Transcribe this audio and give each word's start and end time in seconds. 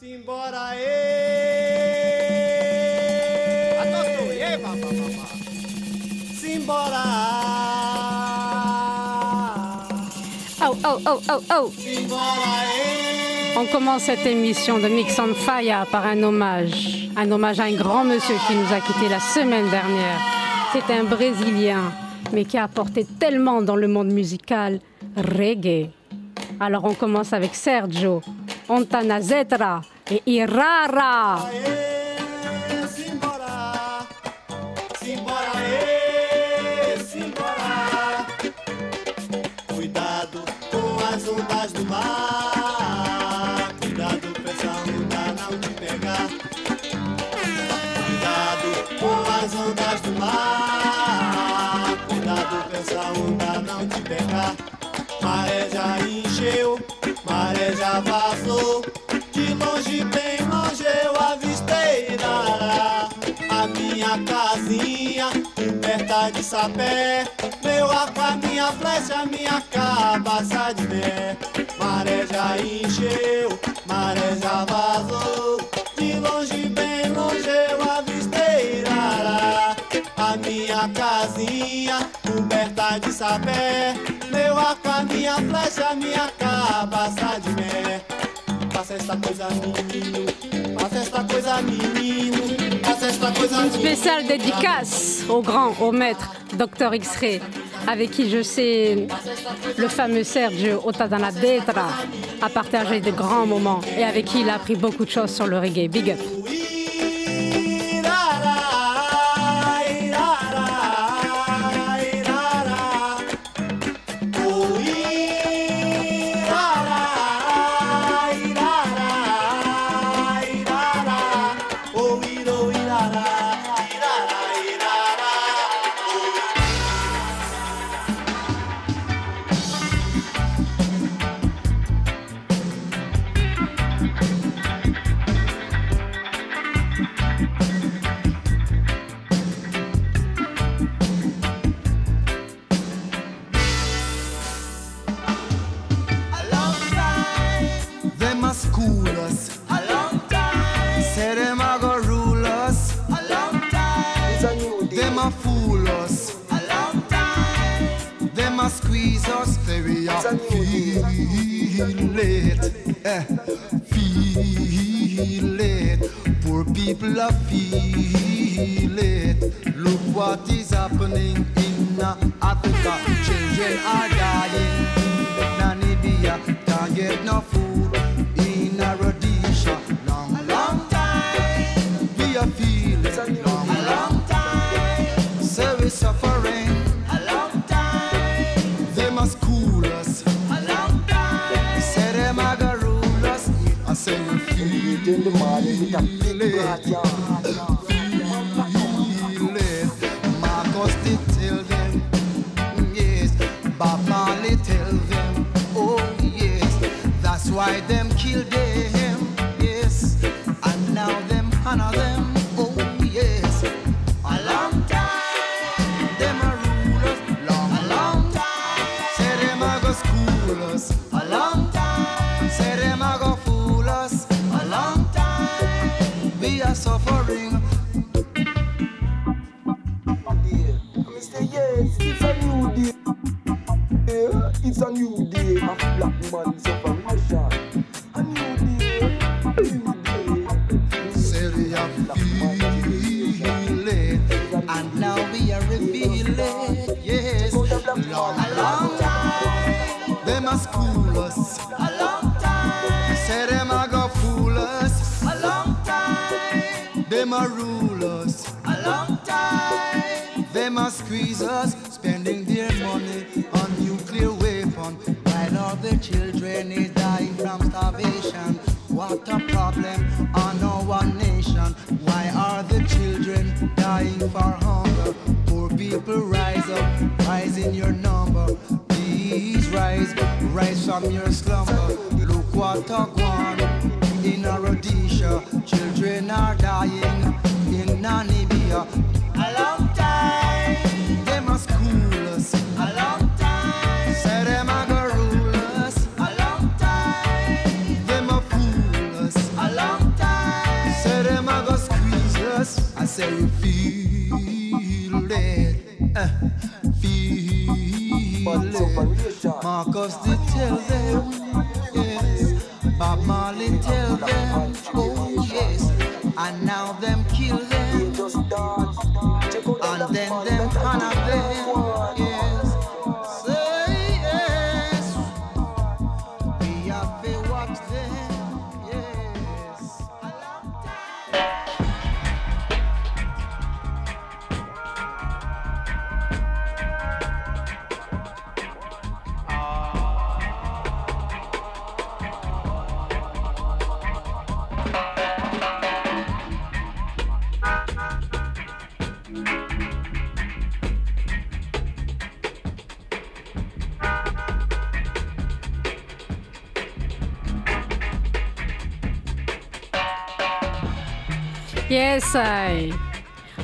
Simbora, 0.00 0.74
ê! 0.78 0.86
Adotou, 3.82 4.32
ê, 4.32 4.56
papá, 4.56 4.88
papá. 4.96 5.26
Simbora! 6.34 7.04
Oh, 10.62 10.74
oh, 10.86 10.98
oh, 11.04 11.20
oh, 11.28 11.42
oh 11.52 11.70
Simbora, 11.76 12.64
ê! 12.64 13.58
On 13.58 13.66
commence 13.66 14.04
cette 14.04 14.24
émission 14.24 14.78
de 14.78 14.88
Mix 14.88 15.18
on 15.18 15.34
Fire 15.34 15.84
par 15.92 16.06
un 16.06 16.22
hommage. 16.22 17.10
Un 17.14 17.30
hommage 17.30 17.60
à 17.60 17.64
un 17.64 17.74
grand 17.74 18.04
monsieur 18.04 18.36
qui 18.46 18.54
nous 18.54 18.72
a 18.72 18.80
quittés 18.80 19.10
la 19.10 19.20
semaine 19.20 19.68
dernière. 19.68 20.18
C'est 20.72 20.90
un 20.94 21.04
Brésilien, 21.04 21.92
mais 22.32 22.46
qui 22.46 22.56
a 22.56 22.64
apporté 22.64 23.04
tellement 23.04 23.60
dans 23.60 23.76
le 23.76 23.86
monde 23.86 24.10
musical 24.10 24.80
reggae. 25.14 25.90
Alors 26.58 26.84
on 26.84 26.92
commence 26.92 27.32
avec 27.32 27.54
Sergio, 27.54 28.20
Ontana 28.70 29.20
Zetra 29.20 29.82
et 30.08 30.22
Irara. 30.26 31.38
Simbora! 32.86 34.06
Simbora! 35.02 35.50
Simbora! 37.10 38.26
Cuidado 39.74 40.44
com 40.70 40.88
as 41.12 41.26
ondas 41.26 41.72
do 41.72 41.84
mar. 41.86 43.74
Cuidado 43.80 44.28
pra 44.40 44.52
essa 44.52 44.70
onda 44.70 45.22
não 45.42 45.58
te 45.58 45.70
pegar. 45.70 46.28
Cuidado 48.06 48.70
com 49.00 49.16
as 49.32 49.52
ondas 49.52 50.00
do 50.02 50.12
mar. 50.20 51.98
Cuidado 52.08 52.56
essa 52.76 53.02
onda 53.18 53.50
não 53.62 53.88
te 53.88 54.00
pegar. 54.02 54.54
Maré 55.20 55.68
já 55.70 55.98
encheu, 56.06 56.78
vazou. 58.00 58.82
De 59.32 59.54
longe, 59.54 60.04
bem 60.04 60.38
longe, 60.48 60.84
eu 61.04 61.20
avistei 61.20 62.14
Irará. 62.14 63.08
A 63.50 63.66
minha 63.66 64.18
casinha, 64.24 65.30
coberta 65.54 66.30
de 66.30 66.42
sapé. 66.42 67.26
Meu 67.62 67.90
arco, 67.90 68.20
a 68.20 68.36
minha 68.36 68.72
flecha, 68.72 69.26
minha 69.26 69.60
cabaça 69.70 70.72
de 70.74 70.88
mé. 70.88 71.36
Maré 71.78 72.26
já 72.26 72.58
encheu, 72.58 73.58
maré 73.86 74.36
já 74.40 74.64
vazou. 74.64 75.58
De 75.96 76.14
longe, 76.14 76.68
bem 76.68 77.12
longe, 77.12 77.48
eu 77.48 77.82
avistei 77.90 78.80
Irará. 78.80 79.76
A 80.16 80.36
minha 80.36 80.88
casinha, 80.88 82.10
coberta 82.26 82.98
de 82.98 83.12
sapé. 83.12 84.19
A 84.56 84.76
flecha, 85.36 85.94
de 87.40 87.50
mé. 87.54 88.00
Coisa, 89.22 89.48
menino. 89.50 90.26
Coisa, 91.28 91.62
menino. 91.62 92.38
Coisa, 92.82 93.64
Une 93.64 93.70
spéciale 93.70 94.26
dédicace 94.26 95.22
au 95.28 95.42
grand, 95.42 95.74
au 95.80 95.92
maître, 95.92 96.34
Dr 96.54 96.94
X-Ray, 96.94 97.40
avec 97.86 98.10
qui 98.10 98.28
je 98.30 98.42
sais 98.42 99.06
le 99.76 99.88
fameux 99.88 100.24
Sergio 100.24 100.80
Otadana 100.84 101.30
Detra 101.30 101.88
a 102.42 102.48
partagé 102.48 103.00
de 103.00 103.10
grands 103.10 103.46
moments 103.46 103.80
et 103.96 104.04
avec 104.04 104.24
qui 104.26 104.40
il 104.40 104.50
a 104.50 104.54
appris 104.56 104.76
beaucoup 104.76 105.04
de 105.04 105.10
choses 105.10 105.30
sur 105.30 105.46
le 105.46 105.58
reggae. 105.58 105.88
Big 105.88 106.10
up. 106.10 106.18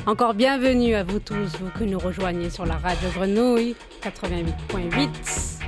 Encore 0.05 0.33
bienvenue 0.33 0.93
à 0.95 1.03
vous 1.03 1.19
tous, 1.19 1.55
vous 1.57 1.69
que 1.69 1.85
nous 1.85 1.99
rejoignez 1.99 2.49
sur 2.49 2.65
la 2.65 2.75
radio 2.75 3.07
Grenouille 3.15 3.77
88.8. 4.03 5.61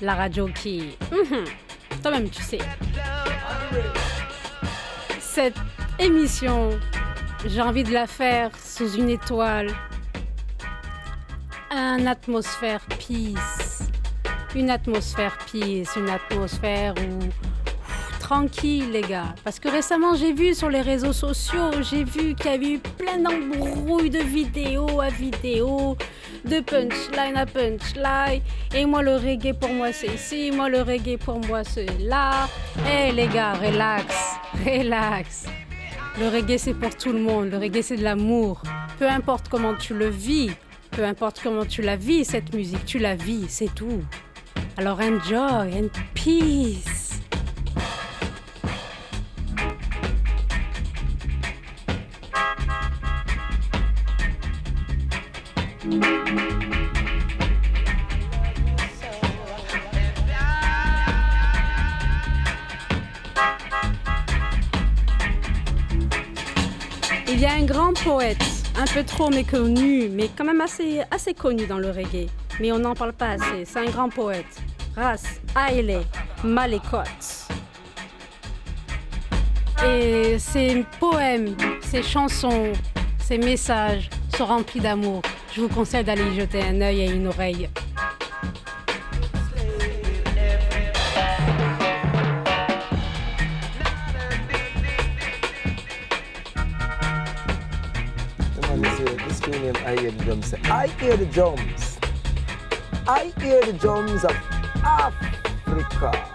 La 0.00 0.16
radio 0.16 0.48
qui. 0.48 0.96
Mhm. 1.12 1.44
Toi-même, 2.02 2.28
tu 2.28 2.42
sais. 2.42 2.58
Cette 5.20 5.54
émission, 6.00 6.70
j'ai 7.46 7.60
envie 7.60 7.84
de 7.84 7.92
la 7.92 8.08
faire 8.08 8.50
sous 8.56 8.94
une 8.94 9.10
étoile. 9.10 9.68
Un 11.70 12.04
atmosphère 12.06 12.80
peace. 12.98 13.90
Une 14.56 14.70
atmosphère 14.70 15.38
peace, 15.52 15.94
une 15.96 16.10
atmosphère 16.10 16.94
où 16.96 17.49
tranquille 18.30 18.92
les 18.92 19.00
gars. 19.00 19.34
Parce 19.42 19.58
que 19.58 19.68
récemment 19.68 20.14
j'ai 20.14 20.32
vu 20.32 20.54
sur 20.54 20.70
les 20.70 20.82
réseaux 20.82 21.12
sociaux, 21.12 21.72
j'ai 21.82 22.04
vu 22.04 22.36
qu'il 22.36 22.46
y 22.52 22.54
avait 22.54 22.72
eu 22.74 22.78
plein 22.78 23.18
d'embrouilles 23.18 24.08
de 24.08 24.20
vidéos 24.20 25.00
à 25.00 25.08
vidéos, 25.08 25.96
de 26.44 26.60
punchline 26.60 27.36
à 27.36 27.44
punchline. 27.44 28.40
Et 28.72 28.86
moi 28.86 29.02
le 29.02 29.16
reggae 29.16 29.52
pour 29.52 29.70
moi 29.70 29.92
c'est 29.92 30.14
ici, 30.14 30.52
moi 30.52 30.68
le 30.68 30.82
reggae 30.82 31.16
pour 31.18 31.44
moi 31.48 31.64
c'est 31.64 31.90
là. 31.98 32.48
Eh 32.88 33.10
les 33.10 33.26
gars, 33.26 33.54
relax, 33.54 34.14
relax. 34.64 35.46
Le 36.20 36.28
reggae 36.28 36.56
c'est 36.56 36.74
pour 36.74 36.94
tout 36.96 37.12
le 37.12 37.18
monde, 37.18 37.50
le 37.50 37.58
reggae 37.58 37.82
c'est 37.82 37.96
de 37.96 38.04
l'amour. 38.04 38.62
Peu 39.00 39.08
importe 39.08 39.48
comment 39.48 39.74
tu 39.74 39.92
le 39.92 40.08
vis, 40.08 40.50
peu 40.92 41.02
importe 41.04 41.40
comment 41.42 41.66
tu 41.66 41.82
la 41.82 41.96
vis 41.96 42.24
cette 42.26 42.54
musique, 42.54 42.84
tu 42.84 43.00
la 43.00 43.16
vis, 43.16 43.46
c'est 43.48 43.74
tout. 43.74 44.04
Alors 44.76 45.00
enjoy 45.00 45.74
and 45.74 45.90
peace. 46.14 47.09
Peu 68.92 69.04
trop 69.04 69.30
méconnu, 69.30 70.08
mais 70.08 70.28
quand 70.36 70.44
même 70.44 70.60
assez, 70.60 71.00
assez 71.10 71.32
connu 71.32 71.66
dans 71.66 71.78
le 71.78 71.90
reggae. 71.90 72.28
Mais 72.60 72.72
on 72.72 72.78
n'en 72.78 72.94
parle 72.94 73.12
pas 73.12 73.30
assez. 73.30 73.64
C'est 73.64 73.78
un 73.78 73.90
grand 73.90 74.08
poète. 74.08 74.60
Ras 74.96 75.40
Haile 75.56 76.00
Malekot. 76.42 76.98
Et 79.86 80.38
ses 80.38 80.84
poèmes, 80.98 81.56
ses 81.80 82.02
chansons, 82.02 82.72
ses 83.18 83.38
messages 83.38 84.10
sont 84.36 84.46
remplis 84.46 84.80
d'amour. 84.80 85.22
Je 85.54 85.62
vous 85.62 85.68
conseille 85.68 86.04
d'aller 86.04 86.24
y 86.32 86.40
jeter 86.40 86.62
un 86.62 86.80
œil 86.80 87.00
et 87.02 87.10
une 87.10 87.28
oreille. 87.28 87.68
Drums. 100.40 100.54
I 100.70 100.86
hear 100.86 101.16
the 101.16 101.26
drums. 101.26 101.98
I 103.06 103.32
hear 103.40 103.60
the 103.64 103.72
drums 103.72 104.24
of 104.24 104.36
Africa. 104.82 106.26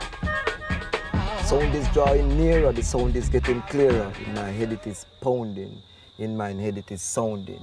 Sound 1.44 1.76
is 1.76 1.88
drawing 1.90 2.38
nearer, 2.38 2.72
the 2.72 2.84
sound 2.84 3.16
is 3.16 3.30
getting 3.30 3.62
clearer. 3.64 4.12
In 4.26 4.34
my 4.34 4.50
head 4.50 4.72
it 4.72 4.88
is 4.88 5.06
pounding, 5.22 5.82
in 6.18 6.36
my 6.36 6.52
head 6.54 6.78
it 6.78 6.92
is 6.92 7.02
sounding. 7.02 7.62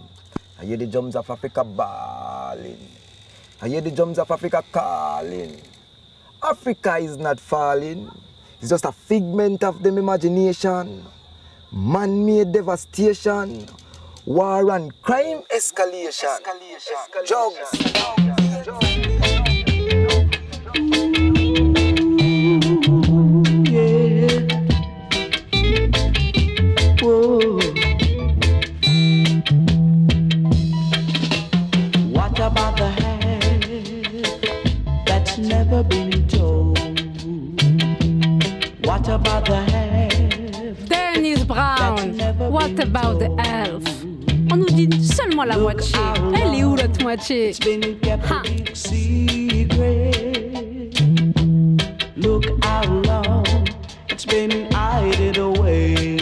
I 0.60 0.64
hear 0.64 0.76
the 0.76 0.86
drums 0.86 1.16
of 1.16 1.28
Africa 1.28 1.64
bawling. 1.64 2.88
I 3.60 3.68
hear 3.68 3.80
the 3.80 3.90
drums 3.90 4.18
of 4.18 4.30
Africa 4.30 4.62
calling. 4.70 5.60
Africa 6.42 6.96
is 6.96 7.16
not 7.16 7.38
falling. 7.40 8.10
It's 8.60 8.70
just 8.70 8.84
a 8.84 8.92
figment 8.92 9.64
of 9.64 9.82
them 9.82 9.98
imagination. 9.98 11.04
Man-made 11.72 12.52
devastation 12.52 13.66
war 14.26 14.70
and 14.70 14.92
crime 15.02 15.42
escalation, 15.54 16.28
escalation. 16.28 16.94
escalation. 16.94 17.26
drugs. 17.26 17.92
Dennis 40.88 41.44
Brown, 41.44 42.18
what 42.50 42.78
about 42.78 43.18
the 43.18 43.34
elf? 43.38 44.01
On 44.52 44.56
nous 44.58 44.66
dit 44.66 44.86
seulement 45.02 45.44
la 45.44 45.56
moitié. 45.56 45.96
Elle 46.34 46.58
est 46.60 46.64
où 46.64 46.76
l'autre 46.76 47.02
moitié? 47.02 47.48
It's 47.48 47.58
been 47.58 47.98
kept 48.00 48.26
Ha. 48.26 48.40
a 48.40 48.42
big 48.42 48.76
secret. 48.76 50.12
Look 52.16 52.44
how 52.62 52.82
long 53.06 53.46
it's 54.10 54.26
been 54.26 54.70
hiding 54.70 55.38
away. 55.38 56.18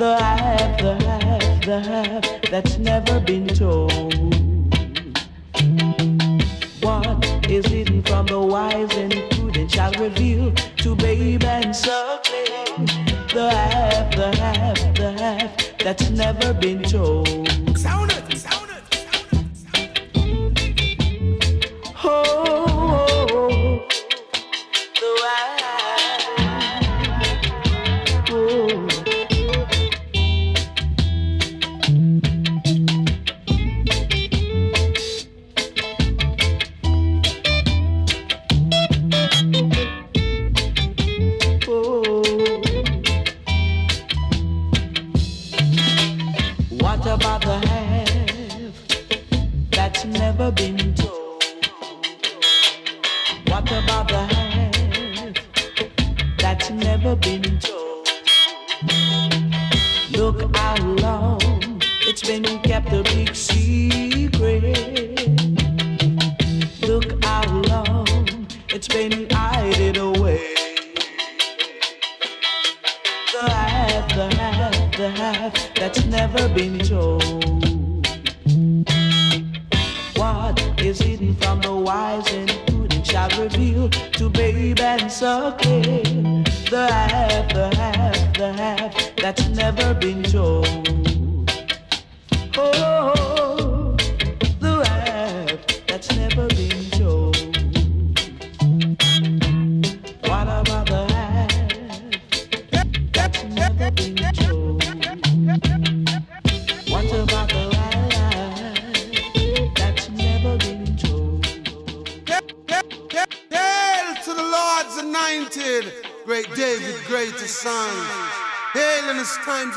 The 0.00 0.16
half, 0.18 0.78
the 0.78 0.96
half, 1.06 1.60
the 1.64 1.80
half 1.80 2.50
that's 2.50 2.76
never 2.78 3.20
been 3.20 3.46
told. 3.46 4.12
What 6.82 7.24
is 7.48 7.64
hidden 7.66 8.02
from 8.02 8.26
the 8.26 8.40
wise 8.40 8.92
and 8.96 9.14
prudent 9.30 9.70
shall 9.70 9.92
reveal 9.92 10.52
never 16.18 16.52
been 16.52 16.82
told. 16.82 16.97
That's 89.28 89.46
never 89.50 89.92
been 89.92 90.22
told. 90.22 90.66
Oh, 92.56 92.97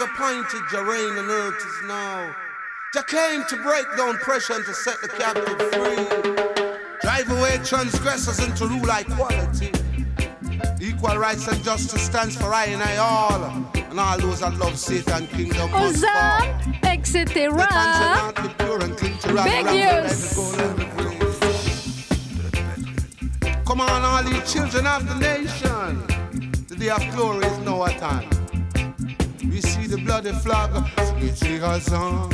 appointed, 0.02 0.62
Jah 0.72 0.84
reign 0.84 1.18
on 1.18 1.30
earth 1.30 1.56
is 1.56 1.88
now. 1.88 2.36
Jah 2.94 3.04
came 3.04 3.44
to 3.50 3.56
break 3.64 3.86
down 3.96 4.18
pressure 4.18 4.54
and 4.54 4.66
to 4.66 4.74
set 4.74 5.00
the 5.02 5.08
captive 5.08 5.60
free. 5.72 6.06
Drive 7.02 7.30
away 7.32 7.60
transgressors 7.64 8.40
into 8.40 8.68
rule 8.68 8.90
equality. 8.90 9.72
Equal 10.80 11.18
rights 11.18 11.48
and 11.48 11.64
justice 11.64 12.02
stands 12.02 12.36
for 12.36 12.54
I 12.54 12.66
and 12.66 12.82
I 12.82 12.98
all. 12.98 13.44
And 13.76 14.00
all 14.00 14.18
those 14.18 14.40
that 14.40 14.58
love 14.58 14.78
Satan 14.78 15.28
kingdom 15.28 15.70
must 15.72 16.04
fall. 16.04 16.42
Etc. 16.84 17.26
The 17.26 17.68
tongues 17.70 18.00
will 18.00 18.44
not 18.44 18.58
pure 18.58 18.84
and 18.84 18.98
cling 18.98 19.18
to 19.20 19.28
Big 19.44 19.66
news. 19.66 20.38
level, 20.38 20.52
go 20.52 20.58
level, 20.58 20.86
praise. 20.98 21.22
Come 23.66 23.82
on, 23.82 24.04
all 24.04 24.24
you 24.24 24.42
children 24.42 24.88
of 24.88 25.08
the 25.08 25.16
nation. 25.16 26.04
The 26.68 26.76
day 26.76 26.90
of 26.90 27.16
glory 27.16 27.46
is 27.46 27.58
now 27.60 27.86
at 27.86 28.00
hand. 28.00 28.41
We 29.52 29.60
see 29.60 29.86
the 29.86 29.98
bloody 29.98 30.32
flag. 30.32 30.72
Sing 31.20 31.36
sing 31.36 31.62
a 31.62 31.80
song. 31.82 32.32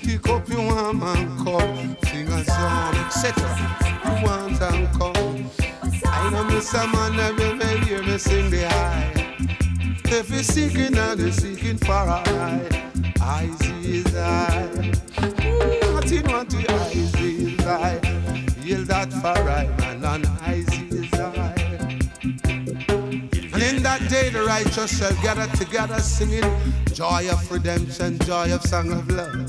Pick 0.00 0.26
up 0.30 0.48
your 0.48 0.72
arm 0.72 1.02
and 1.02 1.28
come. 1.44 1.96
Sing 2.04 2.28
a 2.28 2.44
song, 2.44 2.94
etc. 3.04 3.44
You 4.04 4.24
want 4.24 4.62
and 4.62 4.88
come. 4.98 5.50
I 6.06 6.30
know 6.30 6.44
miss 6.44 6.72
a 6.72 6.86
man 6.86 7.20
every 7.20 7.84
hear 7.86 8.02
me 8.02 8.16
sing 8.16 8.48
the 8.48 8.68
high. 8.68 9.12
If 10.06 10.30
you're 10.30 10.42
seeking 10.42 10.96
and 10.96 11.20
you're 11.20 11.30
seeking 11.30 11.76
for 11.76 11.92
a 11.92 12.22
eye, 12.24 12.90
eyes 13.20 13.60
is 13.84 14.16
eye. 14.16 14.92
Nothing 15.92 16.22
want 16.32 16.50
to 16.52 16.72
eyes 16.72 17.14
is 17.20 17.60
eye. 17.66 18.00
Yield 18.62 18.86
that 18.86 19.12
for 19.12 19.28
I 19.28 19.66
man 19.78 20.04
and 20.04 20.26
eyes 20.40 20.66
is 20.68 20.75
that 23.86 24.10
day 24.10 24.30
the 24.30 24.42
righteous 24.42 24.98
shall 24.98 25.14
gather 25.22 25.46
together 25.56 26.00
singing 26.00 26.42
joy 26.92 27.30
of 27.30 27.52
redemption, 27.52 28.18
joy 28.18 28.52
of 28.52 28.60
song 28.62 28.90
of 28.90 29.08
love. 29.08 29.48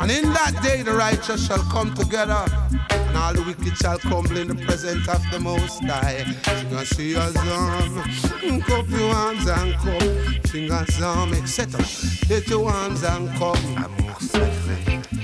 And 0.00 0.10
in 0.10 0.32
that 0.32 0.58
day 0.60 0.82
the 0.82 0.92
righteous 0.92 1.46
shall 1.46 1.62
come 1.70 1.94
together, 1.94 2.44
and 2.90 3.16
all 3.16 3.32
the 3.32 3.42
wicked 3.42 3.76
shall 3.78 3.98
crumble 4.00 4.36
in 4.38 4.48
the 4.48 4.56
presence 4.66 5.06
of 5.06 5.22
the 5.30 5.38
Most 5.38 5.84
High. 5.84 6.24
Sing 6.42 6.72
a 6.74 6.84
see 6.84 7.14
song, 7.14 8.60
cup 8.62 8.88
your 8.90 9.14
arms 9.14 9.46
and 9.46 9.74
come. 9.74 10.44
Sing 10.46 10.72
a 10.72 10.84
song, 10.90 11.32
etc. 11.34 11.80
Let 12.28 12.48
your 12.48 12.68
arms 12.68 13.04
and 13.04 13.28
come. 13.38 13.86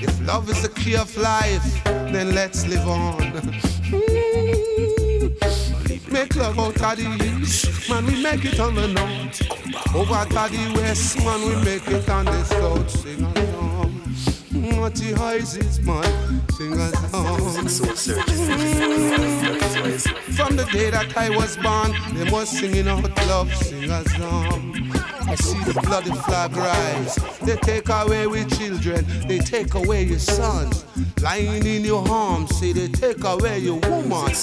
If 0.01 0.25
love 0.25 0.49
is 0.49 0.61
the 0.61 0.69
key 0.69 0.95
of 0.95 1.17
life, 1.17 1.83
then 1.83 2.33
let's 2.33 2.65
live 2.65 2.87
on. 2.87 3.19
Make 6.11 6.35
love 6.35 6.59
out 6.59 6.81
of 6.81 6.97
the 6.97 7.39
east, 7.39 7.89
man, 7.89 8.05
we 8.05 8.21
make 8.21 8.43
it 8.43 8.59
on 8.59 8.73
the 8.73 8.87
north. 8.87 9.41
Over 9.95 10.25
to 10.25 10.49
the 10.51 10.73
west, 10.75 11.17
man, 11.19 11.41
we 11.41 11.55
make 11.63 11.87
it 11.87 12.09
on 12.09 12.25
the 12.25 12.43
south. 12.43 12.89
Sing 12.89 13.23
a 13.23 13.51
song. 13.51 13.91
What 14.81 14.95
the 14.95 15.13
eyes 15.21 15.55
is 15.55 15.79
man, 15.81 16.41
sing 16.57 16.73
a 16.73 16.91
song. 17.09 17.67
From 20.35 20.55
the 20.55 20.65
day 20.71 20.89
that 20.89 21.15
I 21.15 21.29
was 21.29 21.57
born, 21.57 21.93
they 22.15 22.29
was 22.31 22.49
singing 22.49 22.87
out 22.87 23.15
love, 23.27 23.53
sing 23.55 23.89
a 23.89 24.03
song. 24.09 24.91
I 25.27 25.35
see 25.35 25.59
the 25.59 25.79
bloody 25.81 26.11
flag 26.11 26.57
rise. 26.57 27.15
They 27.41 27.55
take 27.57 27.89
away 27.89 28.25
with 28.25 28.49
children, 28.57 29.05
they 29.27 29.37
take 29.37 29.75
away 29.75 30.03
your 30.03 30.19
sons. 30.19 30.85
Lying 31.21 31.65
in 31.65 31.83
your 31.83 32.07
arms, 32.09 32.57
say 32.57 32.73
they 32.73 32.87
take 32.87 33.23
away 33.23 33.59
your 33.59 33.79
woman. 33.79 34.33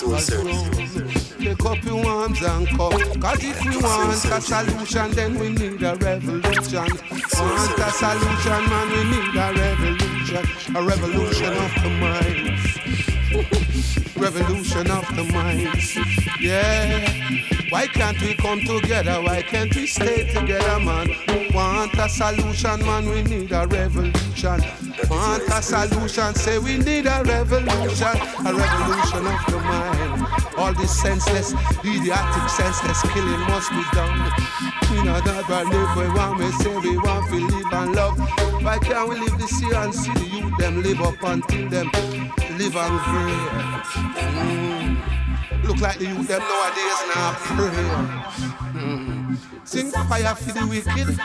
Take 1.38 1.64
up 1.64 1.84
your 1.84 2.06
arms 2.06 2.42
and 2.42 2.66
come. 2.68 2.92
Cause 3.20 3.44
if 3.44 3.64
we 3.64 3.76
want 3.76 4.12
a 4.12 4.40
solution, 4.40 5.10
then 5.12 5.38
we 5.38 5.50
need 5.50 5.82
a 5.82 5.94
revolution. 5.96 6.86
Want 7.34 7.78
a 7.78 7.90
solution, 7.90 8.62
man, 8.70 8.88
we 8.90 9.04
need 9.10 9.36
a 9.36 9.52
revolution. 9.52 10.44
A 10.76 10.82
revolution 10.82 11.52
of 11.52 11.72
the 11.82 11.90
minds. 12.00 12.62
revolution 14.16 14.90
of 14.90 15.16
the 15.16 15.24
minds. 15.32 15.96
Yeah. 16.40 17.55
Why 17.70 17.88
can't 17.88 18.20
we 18.20 18.35
come 18.35 18.61
together? 18.61 19.20
Why 19.23 19.42
can't 19.42 19.75
we 19.75 19.87
stay 19.87 20.32
together, 20.32 20.78
man? 20.78 21.08
Want 21.52 21.94
a 21.94 22.08
solution, 22.08 22.80
man? 22.87 23.08
We 23.08 23.23
need 23.23 23.50
a 23.50 23.66
revolution. 23.66 24.62
Want 25.11 25.42
a 25.49 25.61
solution? 25.62 26.35
Say 26.35 26.58
we 26.58 26.78
need 26.78 27.06
a 27.06 27.23
revolution. 27.25 28.16
A 28.46 28.54
revolution 28.54 29.26
of 29.26 29.46
the 29.50 29.61
mind. 29.64 30.26
All 30.56 30.73
this 30.75 30.96
senseless, 30.96 31.52
idiotic, 31.85 32.49
senseless 32.50 33.02
killing 33.12 33.40
must 33.40 33.70
be 33.70 33.82
done. 33.92 34.30
We 34.90 35.02
know 35.02 35.20
that 35.20 35.44
but 35.49 35.66
live 35.66 35.96
we 35.96 36.08
want, 36.14 36.38
we 36.38 36.50
say 36.62 36.76
we 36.78 36.96
want 36.96 37.28
to 37.28 37.37
live 37.37 37.73
and 37.73 37.94
love. 37.96 38.18
Why 38.62 38.78
can't 38.78 39.08
we 39.08 39.18
live 39.18 39.38
this 39.38 39.61
year 39.61 39.75
and 39.75 39.94
see 39.94 40.12
the 40.12 40.25
youth 40.25 40.56
them 40.58 40.82
live 40.82 41.00
up 41.00 41.23
until 41.23 41.68
them 41.68 41.90
live 42.56 42.76
and 42.76 43.00
pray? 43.00 43.37
Mm. 44.14 44.85
Look 45.66 45.80
like 45.80 45.99
the 45.99 46.06
youth 46.06 46.28
them 46.28 46.40
nowadays 46.40 47.00
now 47.14 47.35
pray. 47.38 47.70
Mm. 48.80 49.37
Sing 49.66 49.90
fire 49.90 50.35
for 50.37 50.52
the 50.52 50.66
wicked, 50.66 51.18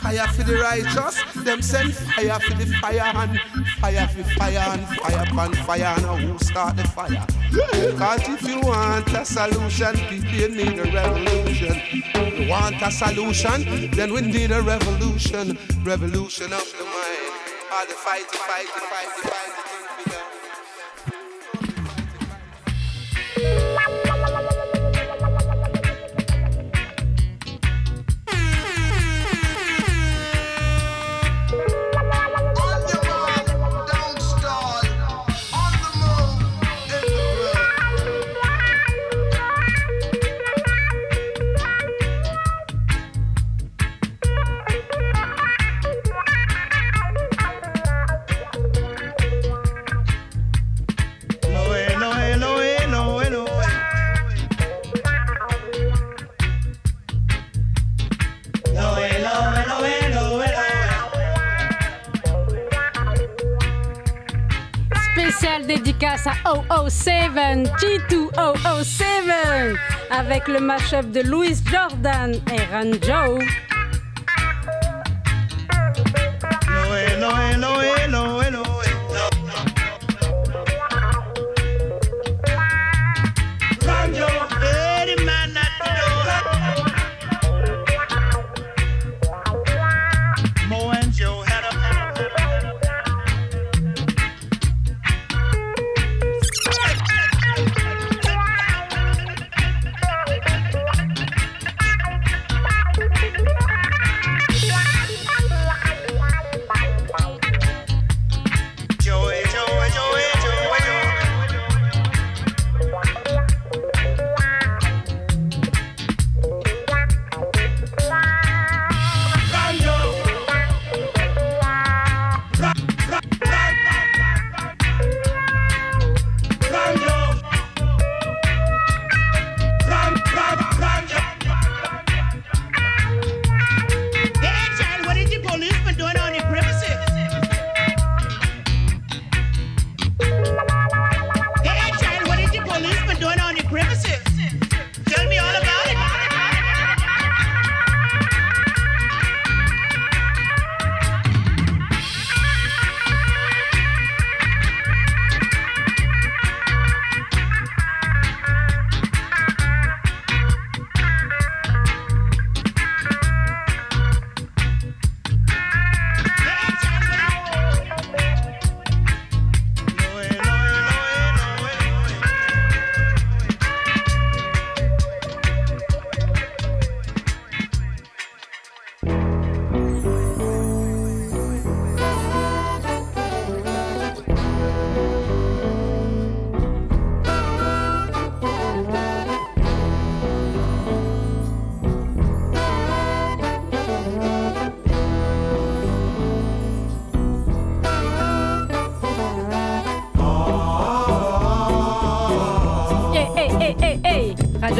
fire 0.00 0.26
for 0.28 0.42
the 0.44 0.56
righteous. 0.56 1.22
Them 1.44 1.60
send 1.60 1.92
fire 1.94 2.40
for 2.40 2.54
the 2.54 2.66
fire 2.80 3.00
and 3.00 3.38
fire 3.78 4.08
for 4.08 4.24
fire 4.38 4.58
and 4.58 4.88
fire 4.88 5.22
upon 5.28 5.52
fire. 5.52 5.94
Now 6.00 6.16
who 6.16 6.38
start 6.38 6.76
the 6.76 6.84
fire? 6.84 7.26
Cause 7.98 8.26
if 8.28 8.42
you 8.48 8.60
want 8.60 9.12
a 9.12 9.24
solution, 9.26 9.94
people 10.08 10.56
need 10.56 10.78
a 10.78 10.84
revolution. 10.84 11.76
You 12.34 12.48
want 12.48 12.80
a 12.80 12.90
solution, 12.90 13.90
then 13.90 14.14
we 14.14 14.22
need 14.22 14.52
a 14.52 14.62
revolution. 14.62 15.58
Revolution 15.84 16.52
of 16.52 16.64
the 16.78 16.84
mind. 16.84 17.36
All 17.72 17.86
the 17.86 17.92
fight, 17.92 18.24
fight, 18.24 18.66
fight, 18.68 19.22
the 19.22 19.28
fight, 19.28 19.65
G2007, 67.54 69.76
avec 70.10 70.48
le 70.48 70.58
mashup 70.58 71.12
de 71.12 71.20
Louis 71.20 71.54
Jordan 71.70 72.34
et 72.52 72.60
Ranjo. 72.72 73.38
Hello, 73.38 73.65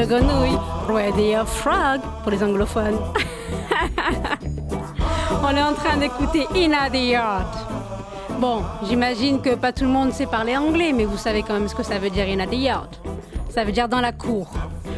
Ready 0.09 1.35
Frog 1.47 2.01
pour 2.23 2.31
les 2.31 2.42
anglophones. 2.42 2.99
On 5.42 5.57
est 5.57 5.62
en 5.62 5.75
train 5.75 5.97
d'écouter 5.97 6.47
Inna 6.55 6.88
the 6.88 6.95
Yard. 6.95 7.49
Bon, 8.38 8.62
j'imagine 8.85 9.40
que 9.40 9.57
pas 9.57 9.73
tout 9.73 9.83
le 9.83 9.90
monde 9.90 10.12
sait 10.12 10.27
parler 10.27 10.57
anglais, 10.57 10.92
mais 10.95 11.05
vous 11.05 11.16
savez 11.16 11.42
quand 11.42 11.55
même 11.55 11.66
ce 11.66 11.75
que 11.75 11.83
ça 11.83 11.99
veut 11.99 12.11
dire 12.11 12.29
Inna 12.29 12.47
the 12.47 12.55
Yard. 12.55 12.95
Ça 13.49 13.64
veut 13.64 13.73
dire 13.73 13.88
dans 13.88 14.01
la 14.01 14.12
cour. 14.12 14.49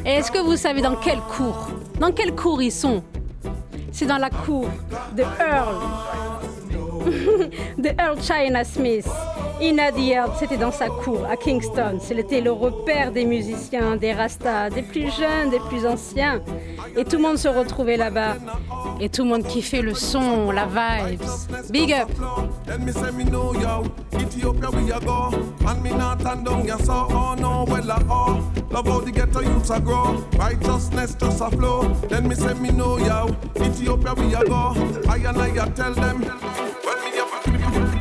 Et 0.04 0.10
est-ce 0.10 0.30
que 0.30 0.40
vous 0.40 0.56
savez 0.56 0.82
dans 0.82 0.96
quelle 0.96 1.20
cour? 1.20 1.70
Dans 1.98 2.12
quelle 2.12 2.34
cour 2.34 2.60
ils 2.60 2.72
sont? 2.72 3.02
C'est 3.92 4.06
dans 4.06 4.18
la 4.18 4.28
cour 4.28 4.68
de 5.16 5.22
Earl. 5.22 5.76
de 7.78 7.88
Earl 7.98 8.18
China 8.20 8.62
Smith. 8.62 9.08
Ina 9.60 9.90
Diard, 9.90 10.36
c'était 10.38 10.56
dans 10.56 10.70
sa 10.70 10.86
cour 10.86 11.26
à 11.28 11.36
Kingston. 11.36 11.98
C'était 12.00 12.40
le 12.40 12.52
repère 12.52 13.10
des 13.10 13.24
musiciens, 13.24 13.96
des 13.96 14.12
rastas, 14.12 14.70
des 14.70 14.82
plus 14.82 15.10
jeunes, 15.10 15.50
des 15.50 15.58
plus 15.68 15.84
anciens. 15.84 16.40
Et 16.96 17.04
tout 17.04 17.16
le 17.16 17.22
monde 17.22 17.38
se 17.38 17.48
retrouvait 17.48 17.96
là-bas. 17.96 18.36
Et 19.00 19.08
tout 19.08 19.24
le 19.24 19.30
monde 19.30 19.44
kiffait 19.44 19.82
le 19.82 19.94
son, 19.94 20.52
la 20.52 20.66
vibes. 20.66 21.22
Big 21.70 21.92
up! 21.92 22.08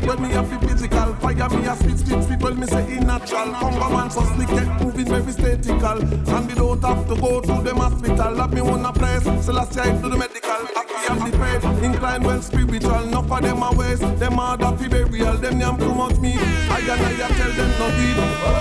When 0.07 0.21
me 0.21 0.33
a 0.33 0.41
fi 0.41 0.57
physical, 0.65 1.13
fire 1.15 1.49
me 1.49 1.65
a 1.67 1.75
spit 1.75 1.99
spit 1.99 2.29
People 2.29 2.55
me 2.55 2.65
say 2.65 2.95
in 2.95 3.05
natural. 3.05 3.47
man 3.91 4.09
so 4.09 4.21
slick, 4.21 4.47
get 4.47 4.81
moving 4.81 5.05
very 5.05 5.31
statical. 5.33 5.99
And 5.99 6.47
me 6.47 6.55
don't 6.55 6.81
have 6.81 7.05
to 7.09 7.15
go 7.19 7.41
to 7.41 7.61
them 7.61 7.75
hospital. 7.75 8.33
Love 8.33 8.53
me 8.53 8.61
wanna 8.61 8.93
press 8.93 9.23
Celestia 9.25 10.01
to 10.01 10.07
the 10.07 10.15
medical. 10.15 10.65
Happy 10.75 10.93
and 11.09 11.21
the 11.21 11.37
pain, 11.37 11.83
inclined 11.83 12.23
well 12.23 12.41
spiritual. 12.41 13.03
Enough 13.03 13.29
of 13.29 13.41
them 13.41 13.61
a 13.61 13.71
waste, 13.75 14.17
them 14.17 14.39
are 14.39 14.55
that 14.55 14.79
fi 14.79 14.87
burial. 14.87 15.35
Them 15.35 15.59
yam 15.59 15.77
too 15.77 15.93
much 15.93 16.17
me. 16.19 16.35
I 16.37 16.79
and 16.79 17.21
I 17.21 17.27
tell 17.27 17.51
them 17.51 17.71
no 17.77 17.89
deed. 17.97 18.17
Oh, 18.17 18.55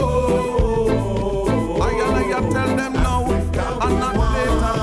oh, 0.00 0.16
oh, 0.90 1.82
I 1.82 1.90
and 2.02 2.16
I 2.16 2.40
tell 2.50 2.76
them 2.76 2.92
now, 2.94 3.30
and 3.30 3.98
not 4.00 4.16
later, 4.34 4.74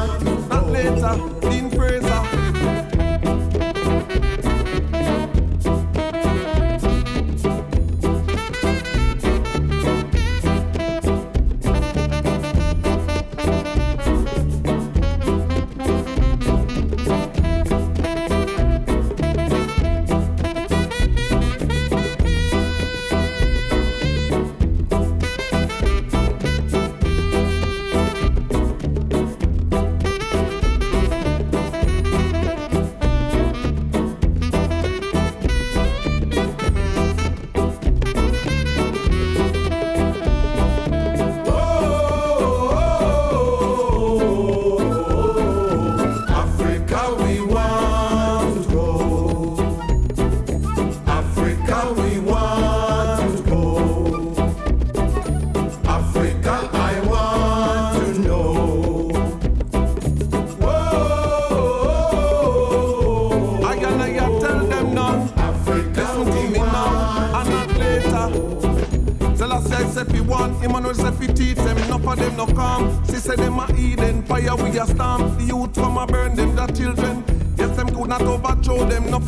not 0.47 0.65
later. 0.71 1.13
In 1.51 1.69
praise. 1.69 2.04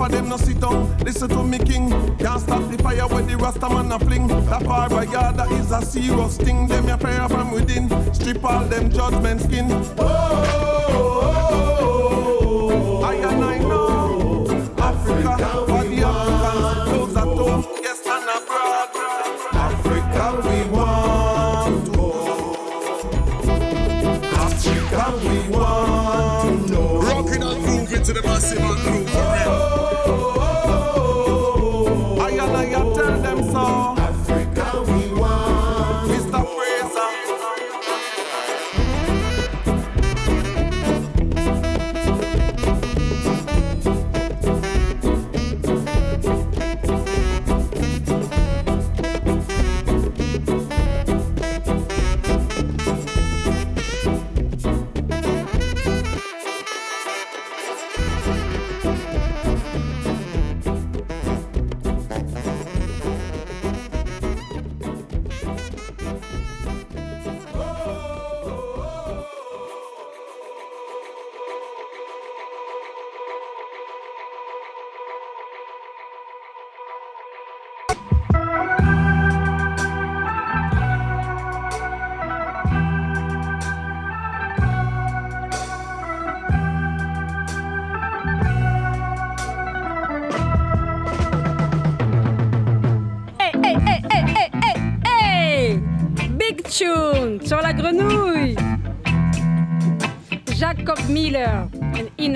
of 0.07 0.11
them 0.13 0.29
no 0.29 0.37
sit 0.37 0.59
down. 0.59 0.97
Listen 0.99 1.29
to 1.29 1.43
me, 1.43 1.59
king. 1.59 1.89
Can't 2.17 2.41
stop 2.41 2.69
the 2.71 2.77
fire 2.81 3.07
when 3.07 3.27
the 3.27 3.35
rasta 3.37 3.69
man 3.69 3.91
a 3.91 3.99
fling. 3.99 4.27
That 4.27 4.63
barber 4.65 5.03
yard 5.05 5.37
that 5.37 5.51
is 5.51 5.71
a 5.71 5.81
serious 5.81 6.37
thing. 6.37 6.67
Them 6.67 6.87
your 6.87 6.97
prayer 6.97 7.27
from 7.29 7.51
within. 7.51 7.89
Strip 8.13 8.43
all 8.43 8.63
them 8.65 8.89
judgment 8.89 9.41
skin. 9.41 9.67
Oh, 9.71 9.83
oh, 9.99 10.07
oh, 10.99 11.79
oh, 11.81 13.01
oh. 13.01 13.03
I 13.03 13.15
and 13.15 13.43
I 13.43 13.57
know 13.59 14.45
Africa, 14.77 15.29
Africa 15.29 15.65
for 15.67 15.83
the 15.83 16.01
Africans, 16.03 16.89
toes 16.89 17.17
at 17.17 17.23
toe, 17.23 17.79
yes 17.81 18.01
and 18.05 18.29
abroad. 18.37 18.89
Africa 19.65 20.25
we 20.47 20.57
want 20.71 21.85
to 21.85 21.91
go. 21.91 22.07
Africa 24.45 25.03
we 25.23 25.37
want 25.49 26.67
to. 26.69 26.79
Rocking 27.07 27.43
and 27.43 27.59
grooving 27.65 28.03
to 28.03 28.13
the 28.13 28.21
massive 28.23 28.59
and 28.59 28.79
groove. 28.81 29.06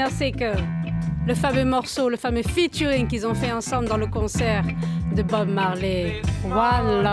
And 0.02 0.08
Inner 0.08 0.10
Seeker. 0.10 0.56
Le 1.28 1.36
fameux 1.36 1.66
morceau, 1.66 2.10
le 2.10 2.18
fameux 2.18 2.44
featuring 2.44 3.08
qu'ils 3.08 3.26
ont 3.28 3.36
fait 3.36 3.52
ensemble 3.52 3.88
dans 3.88 3.98
le 3.98 4.08
concert 4.08 4.64
de 5.16 5.22
Bob 5.22 5.50
Marley. 5.50 6.22
One. 6.46 7.08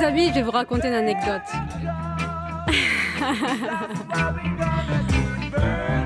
Les 0.00 0.06
amis 0.06 0.28
Je 0.28 0.34
vais 0.34 0.42
vous 0.42 0.50
raconter 0.50 0.88
une 0.88 0.94
anecdote. 0.94 1.42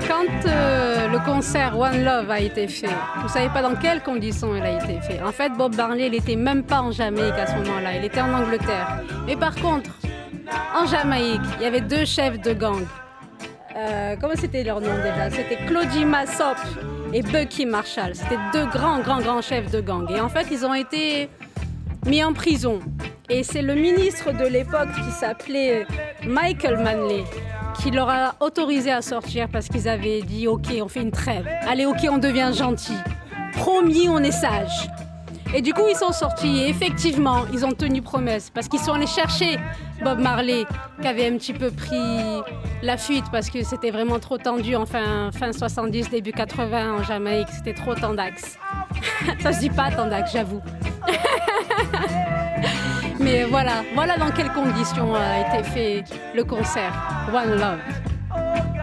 Quand 0.07 0.45
euh, 0.45 1.07
le 1.07 1.25
concert 1.25 1.77
One 1.77 2.03
Love 2.03 2.29
a 2.29 2.39
été 2.39 2.67
fait, 2.67 2.89
vous 3.21 3.29
savez 3.29 3.49
pas 3.49 3.61
dans 3.61 3.75
quelles 3.75 4.03
conditions 4.03 4.55
il 4.55 4.63
a 4.63 4.83
été 4.83 4.99
fait. 5.01 5.21
En 5.21 5.31
fait, 5.31 5.51
Bob 5.53 5.75
Marley, 5.75 6.07
il 6.07 6.15
était 6.15 6.35
même 6.35 6.63
pas 6.63 6.81
en 6.81 6.91
Jamaïque 6.91 7.33
à 7.33 7.47
ce 7.47 7.55
moment-là, 7.55 7.97
il 7.97 8.05
était 8.05 8.21
en 8.21 8.33
Angleterre. 8.33 9.01
Mais 9.25 9.35
par 9.35 9.55
contre, 9.55 9.91
en 10.75 10.85
Jamaïque, 10.85 11.41
il 11.59 11.63
y 11.63 11.65
avait 11.65 11.81
deux 11.81 12.05
chefs 12.05 12.39
de 12.41 12.53
gang. 12.53 12.85
Euh, 13.75 14.15
comment 14.19 14.35
c'était 14.35 14.63
leur 14.63 14.81
nom 14.81 14.95
déjà? 15.03 15.29
C'était 15.29 15.57
Claudie 15.65 16.05
Massop 16.05 16.57
et 17.13 17.21
Bucky 17.21 17.65
Marshall. 17.65 18.15
C'était 18.15 18.39
deux 18.53 18.65
grands, 18.65 18.99
grands, 18.99 19.21
grands 19.21 19.41
chefs 19.41 19.71
de 19.71 19.81
gang. 19.81 20.09
Et 20.11 20.21
en 20.21 20.29
fait, 20.29 20.47
ils 20.51 20.65
ont 20.65 20.73
été 20.73 21.29
mis 22.05 22.23
en 22.23 22.33
prison. 22.33 22.79
Et 23.29 23.43
c'est 23.43 23.61
le 23.61 23.73
ministre 23.73 24.31
de 24.31 24.45
l'époque 24.45 24.89
qui 24.93 25.11
s'appelait 25.11 25.87
Michael 26.23 26.77
Manley 26.77 27.23
qui 27.81 27.91
leur 27.91 28.09
a 28.09 28.35
autorisé 28.39 28.91
à 28.91 29.01
sortir 29.01 29.47
parce 29.51 29.67
qu'ils 29.67 29.87
avaient 29.87 30.21
dit 30.21 30.47
ok 30.47 30.67
on 30.81 30.87
fait 30.87 31.01
une 31.01 31.11
trêve, 31.11 31.47
allez 31.67 31.85
ok 31.85 32.07
on 32.09 32.17
devient 32.17 32.51
gentil, 32.53 32.97
promis 33.53 34.07
on 34.09 34.19
est 34.19 34.31
sage. 34.31 34.89
Et 35.53 35.61
du 35.61 35.73
coup 35.73 35.83
ils 35.89 35.95
sont 35.95 36.11
sortis 36.11 36.63
et 36.63 36.69
effectivement 36.69 37.45
ils 37.53 37.65
ont 37.65 37.71
tenu 37.71 38.01
promesse 38.01 38.49
parce 38.49 38.67
qu'ils 38.67 38.79
sont 38.79 38.93
allés 38.93 39.07
chercher 39.07 39.57
Bob 40.03 40.19
Marley 40.19 40.65
qui 41.01 41.07
avait 41.07 41.27
un 41.27 41.37
petit 41.37 41.53
peu 41.53 41.71
pris 41.71 42.41
la 42.81 42.97
fuite 42.97 43.25
parce 43.31 43.49
que 43.49 43.63
c'était 43.63 43.91
vraiment 43.91 44.19
trop 44.19 44.37
tendu 44.37 44.75
enfin 44.75 45.31
fin 45.31 45.51
70 45.51 46.09
début 46.09 46.31
80 46.31 46.99
en 46.99 47.03
Jamaïque 47.03 47.49
c'était 47.51 47.73
trop 47.73 47.95
tendax. 47.95 48.57
Ça 49.41 49.53
se 49.53 49.59
dit 49.59 49.69
pas 49.69 49.91
tendax 49.91 50.31
j'avoue. 50.31 50.61
Mais 53.19 53.45
voilà, 53.45 53.83
voilà 53.93 54.17
dans 54.17 54.31
quelles 54.31 54.51
conditions 54.51 55.15
a 55.15 55.39
été 55.39 55.63
fait 55.63 56.03
le 56.35 56.43
concert 56.43 56.93
One 57.33 57.59
Love. 57.59 58.74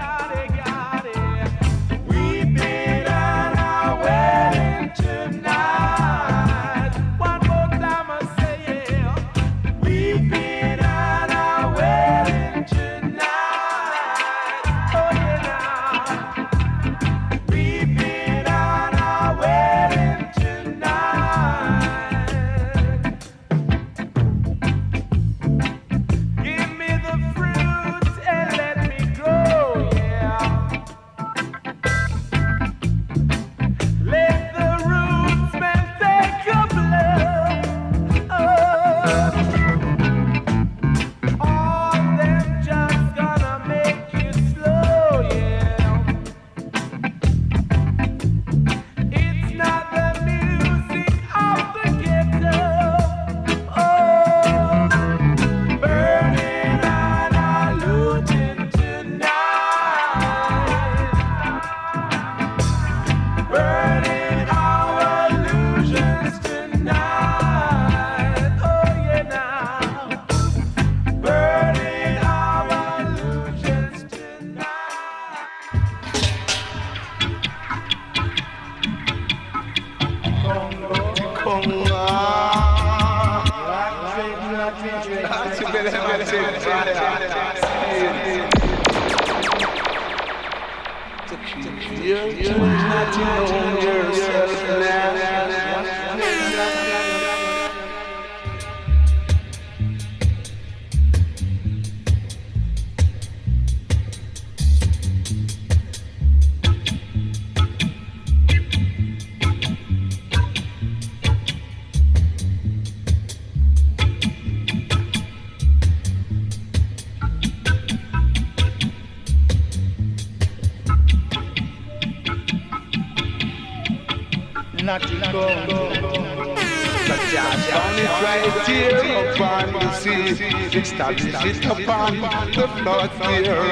establish 131.11 131.59
it 131.59 131.65
upon 131.65 132.21
the 132.21 132.69
frontier 133.17 133.63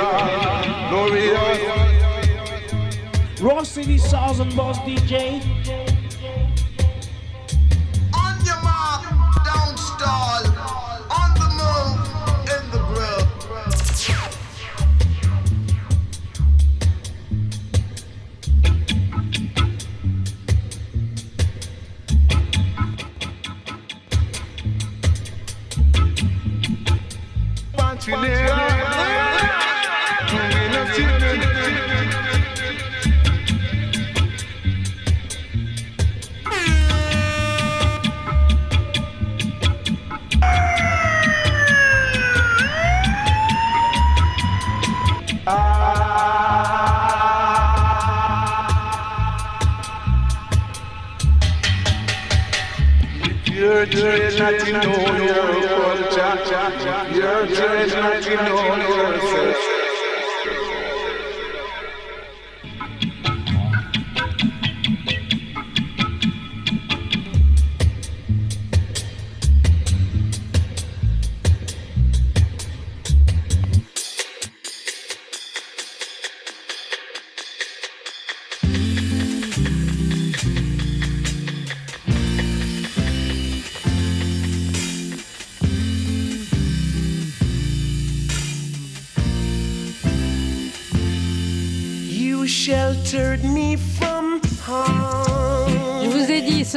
glorious. 0.91 1.91
Raw 3.41 3.63
City 3.63 3.97
Sounds 3.99 4.41
and 4.41 4.55
Boss 4.55 4.79
DJ 4.81 5.41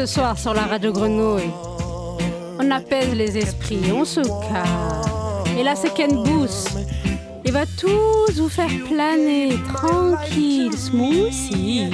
ce 0.05 0.15
soir 0.15 0.37
sur 0.37 0.53
la 0.53 0.63
radio 0.63 0.91
Grenouille. 0.91 1.49
On 2.59 2.71
apaise 2.71 3.13
les 3.15 3.37
esprits, 3.37 3.89
on 3.93 4.03
se 4.03 4.19
calme. 4.19 5.57
Et 5.57 5.63
là, 5.63 5.75
c'est 5.77 5.93
Ken 5.93 6.21
Booth. 6.23 6.67
Il 7.45 7.53
va 7.53 7.65
tous 7.65 8.33
vous 8.35 8.49
faire 8.49 8.69
planer, 8.89 9.55
tranquille, 9.73 10.77
smoothie. 10.77 11.89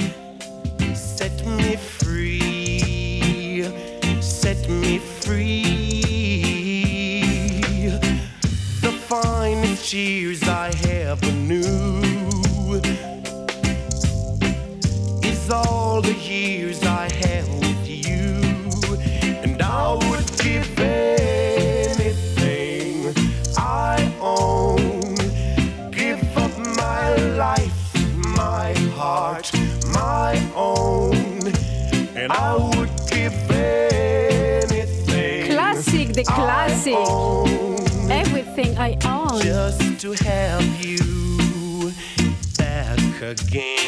music, 36.84 36.96
own, 36.96 38.10
everything 38.10 38.78
I 38.78 38.96
own, 39.04 39.40
just 39.42 40.00
to 40.00 40.12
have 40.12 40.84
you 40.84 41.92
back 42.56 43.22
again. 43.22 43.79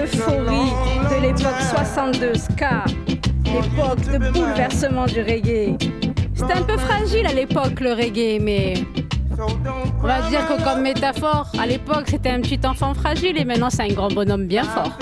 l'euphorie 0.00 0.72
de 1.10 1.22
l'époque 1.22 1.60
62 1.70 2.34
ska, 2.34 2.84
l'époque 3.44 4.00
de 4.10 4.32
bouleversement 4.32 5.06
du 5.06 5.20
reggae. 5.20 5.76
C'était 6.34 6.54
un 6.54 6.62
peu 6.62 6.78
fragile 6.78 7.26
à 7.26 7.32
l'époque 7.32 7.80
le 7.80 7.92
reggae, 7.92 8.40
mais 8.40 8.74
on 9.38 10.06
va 10.06 10.22
dire 10.28 10.46
que 10.48 10.62
comme 10.62 10.82
métaphore, 10.82 11.50
à 11.58 11.66
l'époque 11.66 12.04
c'était 12.08 12.30
un 12.30 12.40
petit 12.40 12.60
enfant 12.66 12.94
fragile 12.94 13.36
et 13.38 13.44
maintenant 13.44 13.70
c'est 13.70 13.82
un 13.82 13.94
grand 13.94 14.08
bonhomme 14.08 14.46
bien 14.46 14.64
fort. 14.64 14.96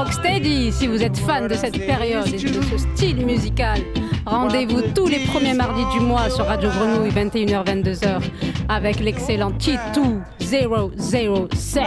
Rocksteady, 0.00 0.72
si 0.72 0.86
vous 0.86 1.02
êtes 1.02 1.18
fan 1.18 1.46
de 1.46 1.52
cette 1.52 1.84
période 1.84 2.26
et 2.28 2.38
de 2.38 2.62
ce 2.62 2.78
style 2.78 3.26
musical. 3.26 3.78
Rendez-vous 4.24 4.80
tous 4.94 5.06
les 5.06 5.18
premiers 5.26 5.52
mardis 5.52 5.84
du 5.92 6.00
mois 6.00 6.30
sur 6.30 6.46
Radio 6.46 6.70
Grenouille, 6.70 7.10
21h-22h, 7.10 8.22
avec 8.70 8.98
l'excellent 9.00 9.50
T2007. 9.50 11.82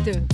Bitti 0.00 0.18
mi? 0.18 0.29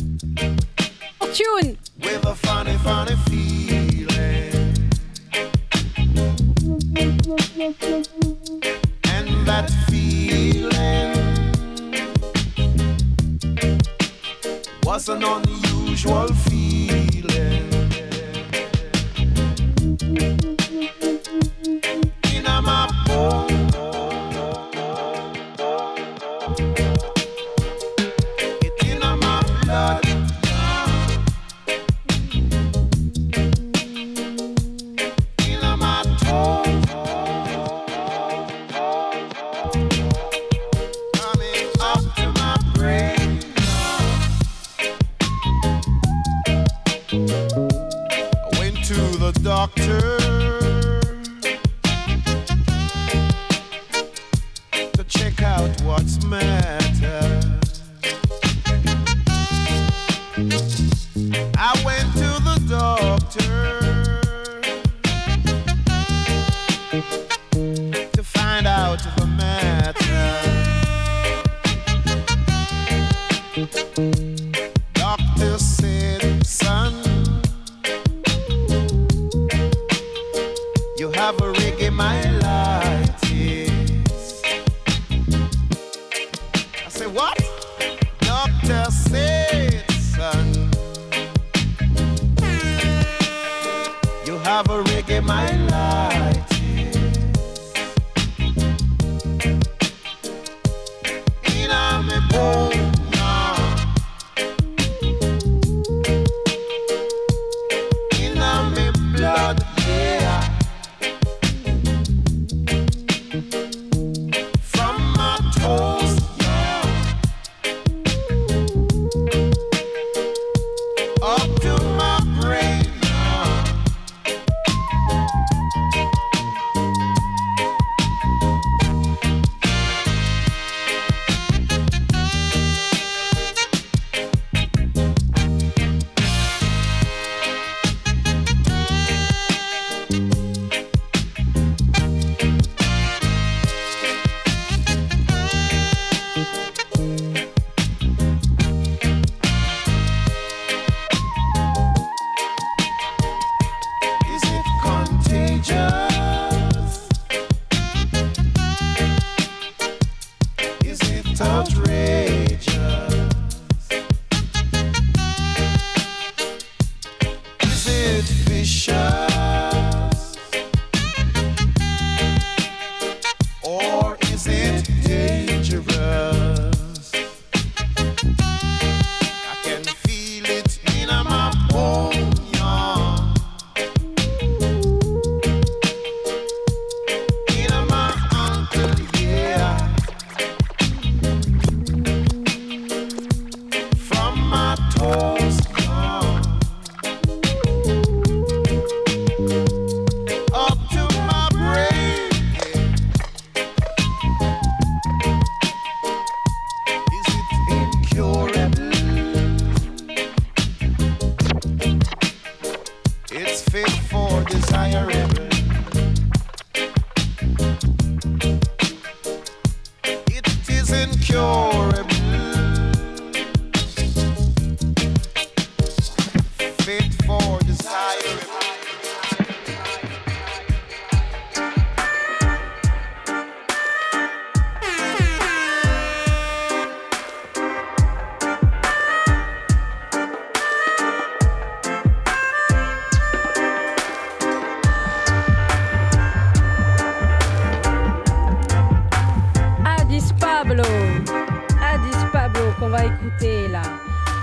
Pablo. 252.33 252.73
Qu'on 252.79 252.89
va 252.89 253.07
écouter 253.07 253.69
là 253.69 253.83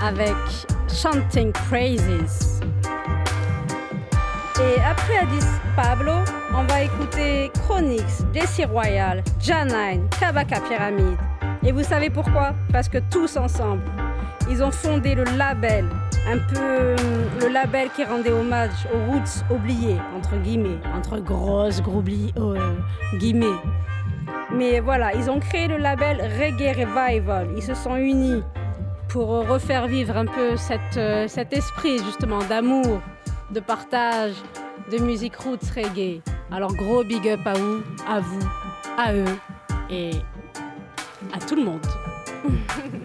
avec 0.01 0.35
Chanting 0.87 1.51
Praises. 1.69 2.52
Après 4.95 5.17
Addis 5.17 5.45
Pablo, 5.75 6.11
on 6.55 6.63
va 6.65 6.83
écouter 6.83 7.51
Chronix, 7.65 8.23
Jesse 8.31 8.61
Royal, 8.69 9.23
Janine, 9.39 10.07
Kabaka 10.19 10.59
Pyramide. 10.61 11.17
Et 11.65 11.71
vous 11.71 11.81
savez 11.81 12.11
pourquoi? 12.11 12.53
Parce 12.71 12.89
que 12.89 12.99
tous 13.09 13.35
ensemble, 13.35 13.81
ils 14.51 14.61
ont 14.63 14.69
fondé 14.69 15.15
le 15.15 15.23
label, 15.35 15.85
un 16.27 16.37
peu 16.37 16.59
hum, 16.59 17.41
le 17.41 17.47
label 17.47 17.89
qui 17.95 18.03
rendait 18.03 18.31
hommage 18.31 18.87
aux 18.93 19.11
roots 19.11 19.43
oubliés, 19.49 19.97
entre 20.15 20.37
guillemets, 20.37 20.77
entre 20.95 21.17
grosses 21.17 21.81
gros 21.81 22.03
euh, 22.37 22.75
guillemets. 23.17 23.59
Mais 24.51 24.79
voilà, 24.79 25.15
ils 25.15 25.27
ont 25.27 25.39
créé 25.39 25.67
le 25.67 25.77
label 25.77 26.21
Reggae 26.21 26.77
Revival. 26.77 27.47
Ils 27.55 27.63
se 27.63 27.73
sont 27.73 27.95
unis 27.95 28.43
pour 29.09 29.29
refaire 29.47 29.87
vivre 29.87 30.15
un 30.15 30.27
peu 30.27 30.55
cette, 30.55 30.97
euh, 30.97 31.27
cet 31.27 31.51
esprit 31.51 31.97
justement 31.97 32.43
d'amour, 32.43 33.01
de 33.49 33.59
partage, 33.59 34.33
de 34.93 35.03
musique 35.03 35.35
roots 35.37 35.71
reggae. 35.75 36.21
Alors 36.51 36.73
gros 36.75 37.03
big 37.03 37.27
up 37.27 37.39
à 37.45 37.53
vous, 37.53 37.81
à 38.07 38.19
vous, 38.19 38.39
à 38.95 39.13
eux 39.15 39.39
et 39.89 40.11
à 41.33 41.39
tout 41.39 41.55
le 41.55 41.63
monde. 41.63 41.85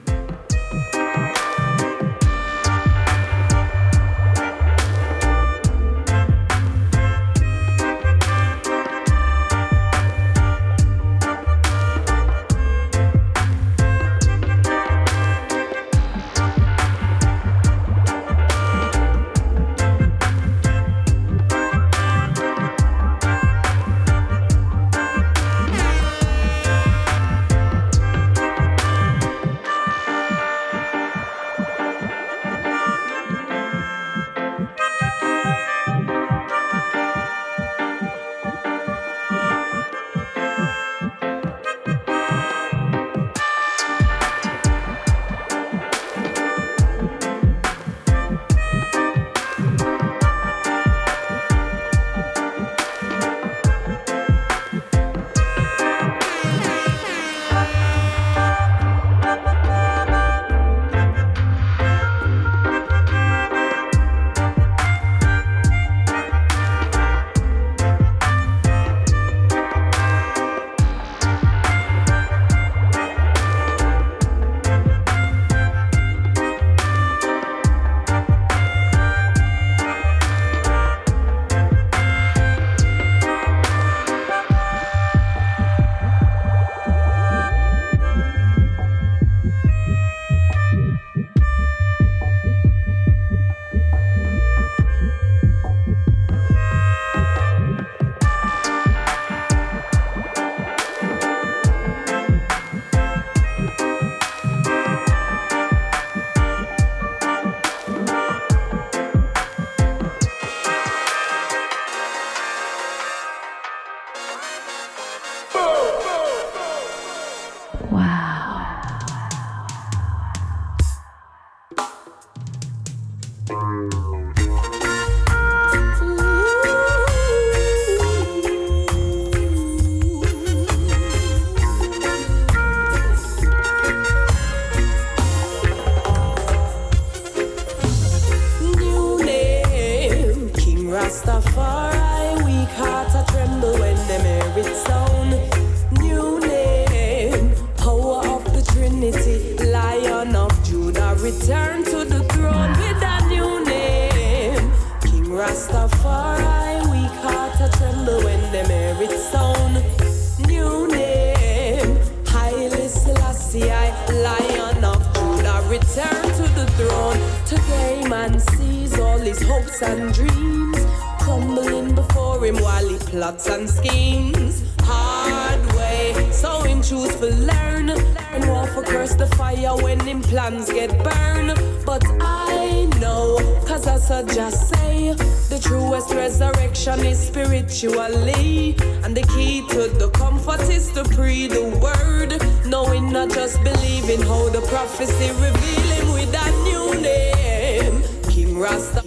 hopes 169.78 169.82
and 169.82 170.14
dreams 170.14 170.78
crumbling 171.20 171.94
before 171.94 172.44
him 172.44 172.56
while 172.56 172.88
he 172.88 172.96
plots 172.98 173.48
and 173.48 173.68
schemes. 173.68 174.62
Hard 174.80 175.64
way, 175.74 176.30
so 176.32 176.62
him 176.62 176.82
choose 176.82 177.14
for 177.16 177.26
learn 177.26 177.90
and 177.90 178.48
walk 178.48 178.76
across 178.76 179.14
the 179.14 179.26
fire 179.36 179.76
when 179.82 180.00
him 180.00 180.22
plans 180.22 180.70
get 180.72 180.90
burned. 181.04 181.58
But 181.84 182.04
I 182.20 182.88
know, 183.00 183.38
cause 183.66 183.86
as 183.86 184.10
I 184.10 184.22
just 184.22 184.68
say, 184.70 185.12
the 185.48 185.58
truest 185.60 186.12
resurrection 186.14 187.00
is 187.00 187.18
spiritually, 187.18 188.76
and 189.04 189.16
the 189.16 189.26
key 189.34 189.66
to 189.68 189.88
the 189.88 190.10
comfort 190.14 190.60
is 190.70 190.90
to 190.92 191.04
pre 191.04 191.46
the 191.46 191.64
word, 191.82 192.40
knowing 192.66 193.12
not 193.12 193.30
just 193.30 193.62
believing 193.62 194.22
how 194.22 194.48
the 194.48 194.60
prophecy 194.62 195.28
revealing 195.32 196.12
with 196.14 196.32
that 196.32 196.52
new 196.64 197.00
name, 197.00 198.02
King 198.30 198.58
Rasta. 198.58 198.97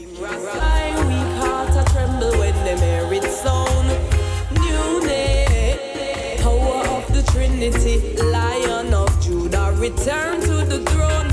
Lion 7.61 8.91
of 8.91 9.21
Judah, 9.21 9.71
return 9.77 10.41
to 10.41 10.65
the 10.65 10.83
throne. 10.89 11.30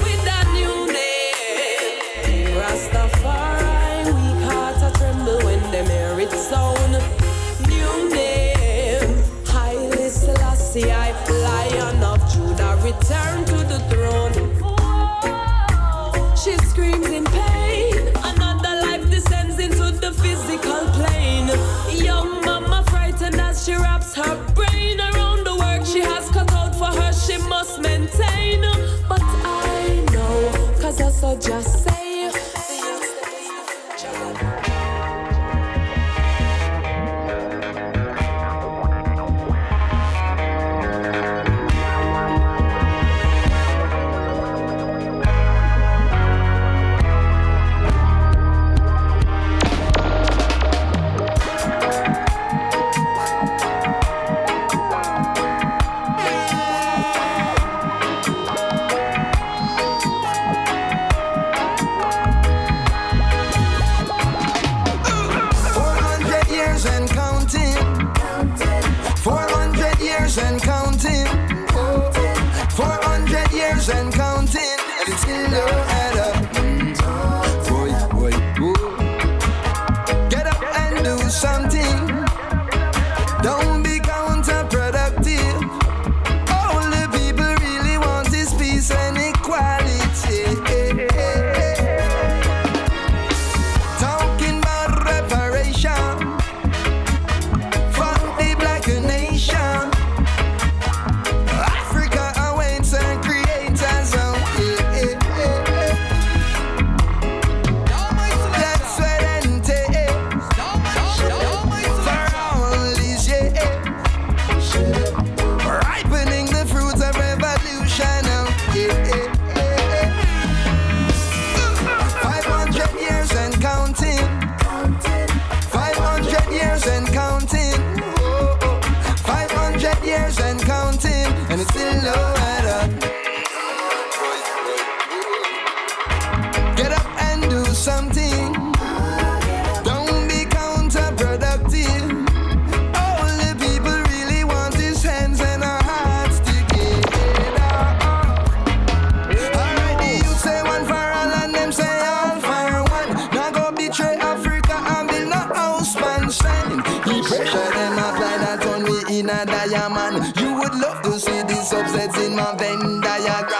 concepts 161.88 162.18
in 162.18 162.36
my 162.36 162.54
Venn 162.56 163.00
diagram. 163.00 163.57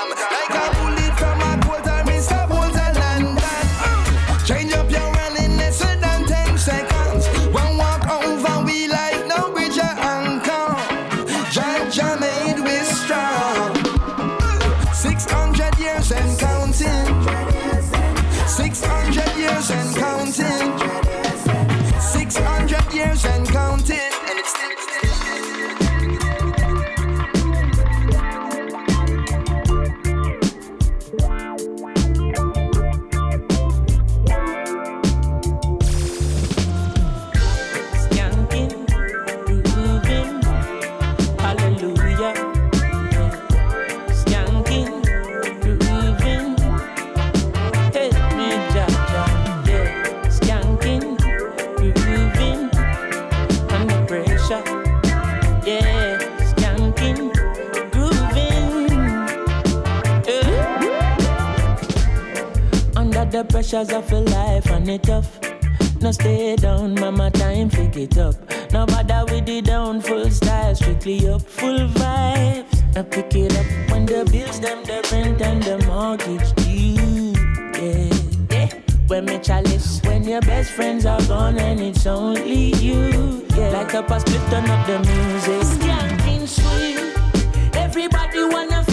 Gone 81.29 81.59
and 81.59 81.81
it's 81.81 82.07
only 82.07 82.74
you. 82.76 83.45
Yeah, 83.55 83.68
like 83.70 83.93
a 83.93 84.03
past 84.03 84.26
turn 84.26 84.64
up 84.70 84.87
the 84.87 84.99
music. 84.99 85.61
Skanking 85.76 86.49
sweet, 86.49 87.76
everybody 87.76 88.45
wanna 88.45 88.88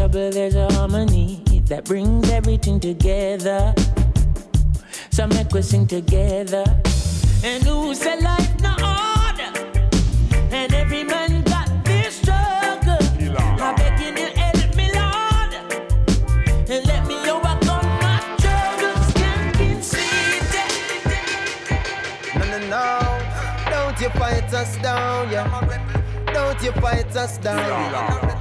trouble 0.00 0.30
there's 0.30 0.54
a 0.54 0.66
harmony 0.72 1.42
that 1.66 1.84
brings 1.84 2.30
everything 2.30 2.80
together. 2.80 3.74
So 5.10 5.26
make 5.26 5.52
we 5.52 5.60
sing 5.60 5.86
together. 5.86 6.64
And 7.44 7.62
who 7.64 7.94
say 7.94 8.18
life 8.18 8.58
no 8.62 8.72
order? 8.72 9.52
And 10.56 10.72
every 10.72 11.04
man 11.04 11.42
got 11.42 11.68
their 11.84 12.10
struggle. 12.10 13.02
I 13.60 13.74
beg 13.76 14.00
you 14.00 14.12
to 14.16 14.26
help 14.40 14.74
me, 14.74 14.86
Lord, 15.00 15.52
and 16.70 16.86
let 16.86 17.06
me 17.06 17.16
overcome 17.28 17.88
my 18.00 18.16
struggles. 18.38 19.04
Skanking 19.12 19.82
sweet. 19.84 20.48
No, 22.38 22.44
no, 22.52 22.58
no. 22.74 22.86
Don't 23.70 24.00
you 24.00 24.08
fight 24.18 24.50
us 24.54 24.78
down, 24.78 25.30
yeah. 25.30 25.44
Don't 26.32 26.62
you 26.62 26.72
fight 26.80 27.14
us 27.14 27.36
down. 27.36 28.39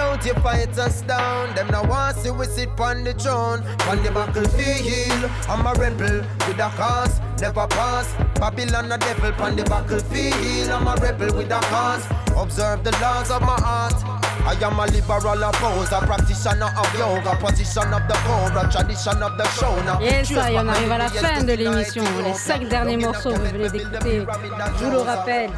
Don't 0.00 0.24
you 0.24 0.32
fight 0.42 0.78
us 0.78 1.02
down. 1.02 1.54
Them 1.54 1.66
now 1.68 1.84
want 1.84 2.16
see 2.16 2.30
we 2.30 2.46
sit 2.46 2.70
on 2.80 3.04
the 3.04 3.12
throne. 3.12 3.60
On 3.86 4.02
the 4.02 4.10
battlefield, 4.10 5.30
I'm 5.46 5.66
a 5.66 5.78
rebel 5.78 6.26
with 6.48 6.58
a 6.58 6.70
cause, 6.70 7.20
never 7.38 7.66
pass. 7.66 8.06
Babylon 8.40 8.90
a 8.90 8.96
devil 8.96 9.34
on 9.44 9.56
the 9.56 9.64
battlefield. 9.64 10.70
I'm 10.70 10.86
a 10.86 10.94
rebel 11.02 11.36
with 11.36 11.52
a 11.52 11.60
cause. 11.68 12.06
Observe 12.34 12.82
the 12.82 12.92
laws 12.92 13.30
of 13.30 13.42
my 13.42 13.60
heart. 13.60 14.19
I 14.46 14.54
am 14.64 14.80
a 14.80 14.86
liberal 14.86 15.44
of 15.44 15.62
of 15.62 15.74
the 18.54 18.68
tradition 18.70 19.22
of 19.22 19.36
the 19.36 19.44
Et 20.02 20.24
ça, 20.24 20.50
y 20.50 20.56
on 20.56 20.68
arrive 20.68 20.92
à 20.92 20.98
la 20.98 21.08
fin 21.08 21.42
de 21.42 21.52
l'émission. 21.52 22.02
Les 22.24 22.34
cinq 22.34 22.68
derniers 22.68 22.96
morceaux, 22.96 23.30
vous 23.30 23.44
venez 23.52 23.68
d'écouter. 23.68 24.26
Je 24.78 24.84
vous 24.84 24.90
le 24.90 24.98
rappelle, 24.98 25.50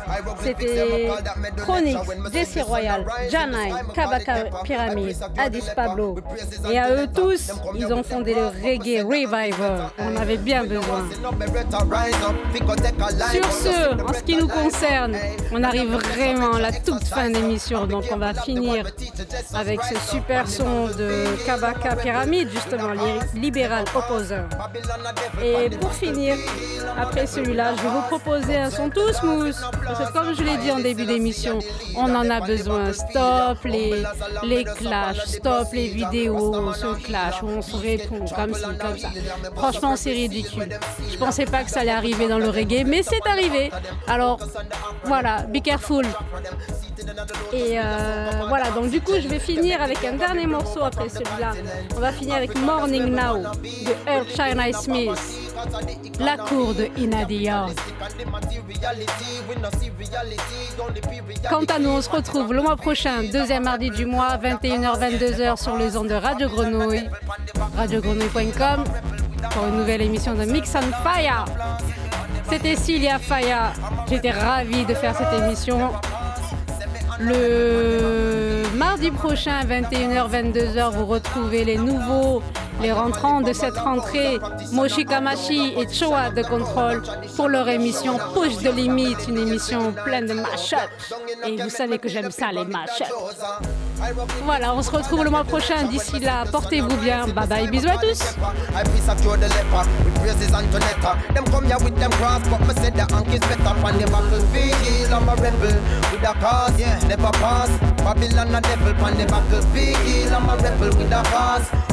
c'était 0.42 1.10
Chronix, 1.58 1.96
Jesse 2.32 2.62
Royal, 2.64 3.04
Janai, 3.30 3.72
Kabaka 3.94 4.44
Pyramid, 4.64 5.16
Addis 5.38 5.64
Pablo. 5.76 6.16
Et 6.70 6.78
à 6.78 6.90
eux 6.90 7.06
tous, 7.14 7.52
ils 7.74 7.92
ont 7.92 8.02
fondé 8.02 8.34
le 8.34 8.46
Reggae 8.46 9.04
Revival. 9.04 9.90
On 9.98 10.16
avait 10.16 10.38
bien 10.38 10.64
besoin. 10.64 11.04
Sur 13.32 13.52
ce, 13.52 14.02
en 14.02 14.12
ce 14.12 14.22
qui 14.22 14.36
nous 14.36 14.48
concerne, 14.48 15.16
on 15.52 15.62
arrive 15.62 15.92
vraiment 15.92 16.54
à 16.54 16.60
la 16.60 16.72
toute 16.72 17.04
fin 17.04 17.30
d'émission. 17.30 17.86
Donc 17.86 18.04
on 18.12 18.16
va 18.16 18.34
finir 18.34 18.71
avec 19.54 19.80
ce 19.82 19.94
super 20.10 20.48
son 20.48 20.86
de 20.86 21.24
Kabaka 21.46 21.96
Pyramid, 21.96 22.48
justement, 22.50 22.92
li- 22.92 23.40
Libéral 23.40 23.84
Opposer. 23.94 24.42
Et 25.42 25.70
pour 25.70 25.92
finir, 25.92 26.36
après 26.98 27.26
celui-là, 27.26 27.74
je 27.76 27.82
vais 27.82 27.88
vous 27.88 28.02
proposer 28.02 28.56
un 28.56 28.70
son 28.70 28.88
tout 28.90 29.12
smooth. 29.12 29.54
Comme 30.12 30.34
je 30.34 30.42
l'ai 30.42 30.56
dit 30.58 30.70
en 30.70 30.78
début 30.80 31.04
d'émission, 31.06 31.58
on 31.96 32.14
en 32.14 32.28
a 32.30 32.40
besoin. 32.40 32.92
Stop 32.92 33.58
les, 33.64 34.02
les 34.44 34.64
clashs, 34.64 35.26
stop 35.26 35.68
les 35.72 35.88
vidéos 35.88 36.54
on 36.54 36.72
se 36.72 36.94
clash, 37.02 37.42
on 37.42 37.62
se 37.62 37.76
répond 37.76 38.24
comme 38.34 38.54
ci, 38.54 38.62
comme 38.62 38.98
ça. 38.98 39.08
Franchement, 39.56 39.96
c'est 39.96 40.12
ridicule. 40.12 40.68
Je 41.10 41.16
pensais 41.16 41.44
pas 41.46 41.62
que 41.64 41.70
ça 41.70 41.80
allait 41.80 41.90
arriver 41.90 42.28
dans 42.28 42.38
le 42.38 42.48
reggae, 42.48 42.84
mais 42.86 43.02
c'est 43.02 43.26
arrivé. 43.26 43.70
Alors, 44.06 44.38
voilà, 45.04 45.42
be 45.42 45.60
careful. 45.62 46.06
Et 47.52 47.78
euh, 47.78 48.30
voilà, 48.48 48.70
donc 48.70 48.90
du 48.90 49.00
coup, 49.00 49.12
je 49.20 49.28
vais 49.28 49.38
finir 49.38 49.82
avec 49.82 50.04
un 50.04 50.14
dernier 50.14 50.46
morceau 50.46 50.82
après 50.82 51.08
celui-là. 51.08 51.52
On 51.96 52.00
va 52.00 52.12
finir 52.12 52.36
avec 52.36 52.56
Morning 52.58 53.06
Now 53.06 53.38
de 53.38 54.10
Earl 54.10 54.26
China 54.28 54.72
Smith. 54.72 55.10
La 56.18 56.36
cour 56.36 56.74
de 56.74 56.88
Inadia. 56.96 57.66
Quant 61.48 61.64
à 61.64 61.78
nous, 61.78 61.90
on 61.90 62.02
se 62.02 62.10
retrouve 62.10 62.52
le 62.52 62.62
mois 62.62 62.76
prochain, 62.76 63.22
deuxième 63.22 63.64
mardi 63.64 63.90
du 63.90 64.06
mois, 64.06 64.38
21h-22h 64.38 65.62
sur 65.62 65.76
les 65.76 65.96
ondes 65.96 66.08
de 66.08 66.14
Radio 66.14 66.48
Grenouille, 66.48 67.08
radiogrenouille.com 67.76 68.84
pour 69.50 69.66
une 69.66 69.76
nouvelle 69.76 70.02
émission 70.02 70.34
de 70.34 70.44
Mix 70.44 70.72
on 70.74 71.08
Fire. 71.08 71.44
C'était 72.48 72.76
Cilia 72.76 73.18
Faya. 73.18 73.72
J'étais 74.08 74.30
ravie 74.30 74.84
de 74.84 74.94
faire 74.94 75.16
cette 75.16 75.32
émission. 75.42 75.90
Le 77.20 78.76
mardi 78.76 79.10
prochain, 79.10 79.60
21h-22h, 79.64 80.90
vous 80.92 81.06
retrouvez 81.06 81.64
les 81.64 81.76
nouveaux, 81.76 82.42
les 82.80 82.92
rentrants 82.92 83.40
de 83.40 83.52
cette 83.52 83.76
rentrée, 83.76 84.38
Moshi 84.72 85.04
Kamashi 85.04 85.74
et 85.76 85.92
Choa 85.92 86.30
de 86.30 86.42
Contrôle, 86.42 87.02
pour 87.36 87.48
leur 87.48 87.68
émission 87.68 88.18
Push 88.34 88.62
de 88.62 88.70
Limite, 88.70 89.26
une 89.28 89.38
émission 89.38 89.92
pleine 89.92 90.26
de 90.26 90.34
mash-up. 90.34 90.90
Et 91.46 91.56
vous 91.56 91.70
savez 91.70 91.98
que 91.98 92.08
j'aime 92.08 92.30
ça, 92.30 92.50
les 92.52 92.64
mash-up. 92.64 93.08
Voilà, 94.44 94.74
on 94.74 94.82
se 94.82 94.90
retrouve 94.90 95.24
le 95.24 95.30
mois 95.30 95.44
prochain. 95.44 95.84
D'ici 95.84 96.18
là, 96.18 96.44
portez-vous 96.50 96.96
bien. 96.96 97.26
Bye 97.28 97.46
bye, 97.46 97.68
bisous 97.68 97.88
à 97.88 97.98
tous. 97.98 98.36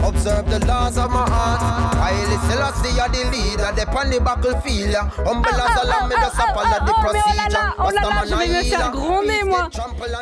Observe 0.02 0.46
the 0.50 0.66
laws 0.66 0.98
of 0.98 1.12
my 1.12 1.26
heart. 1.30 1.96
I 1.98 2.14
listen, 2.30 2.58
I 2.58 2.72
see 2.82 2.96
the 2.96 3.30
leader. 3.32 4.24
Battlefield. 4.24 4.96
the 6.86 6.92
Oh, 6.92 6.96
oh 6.96 7.02
procedure. 7.02 7.76
oh 7.80 7.90
là 7.92 8.02
là, 8.02 8.24
je 8.30 8.36
vais 8.36 8.48
me 8.48 8.64
faire 8.64 8.92
gronder 8.92 9.44
moi. 9.46 9.70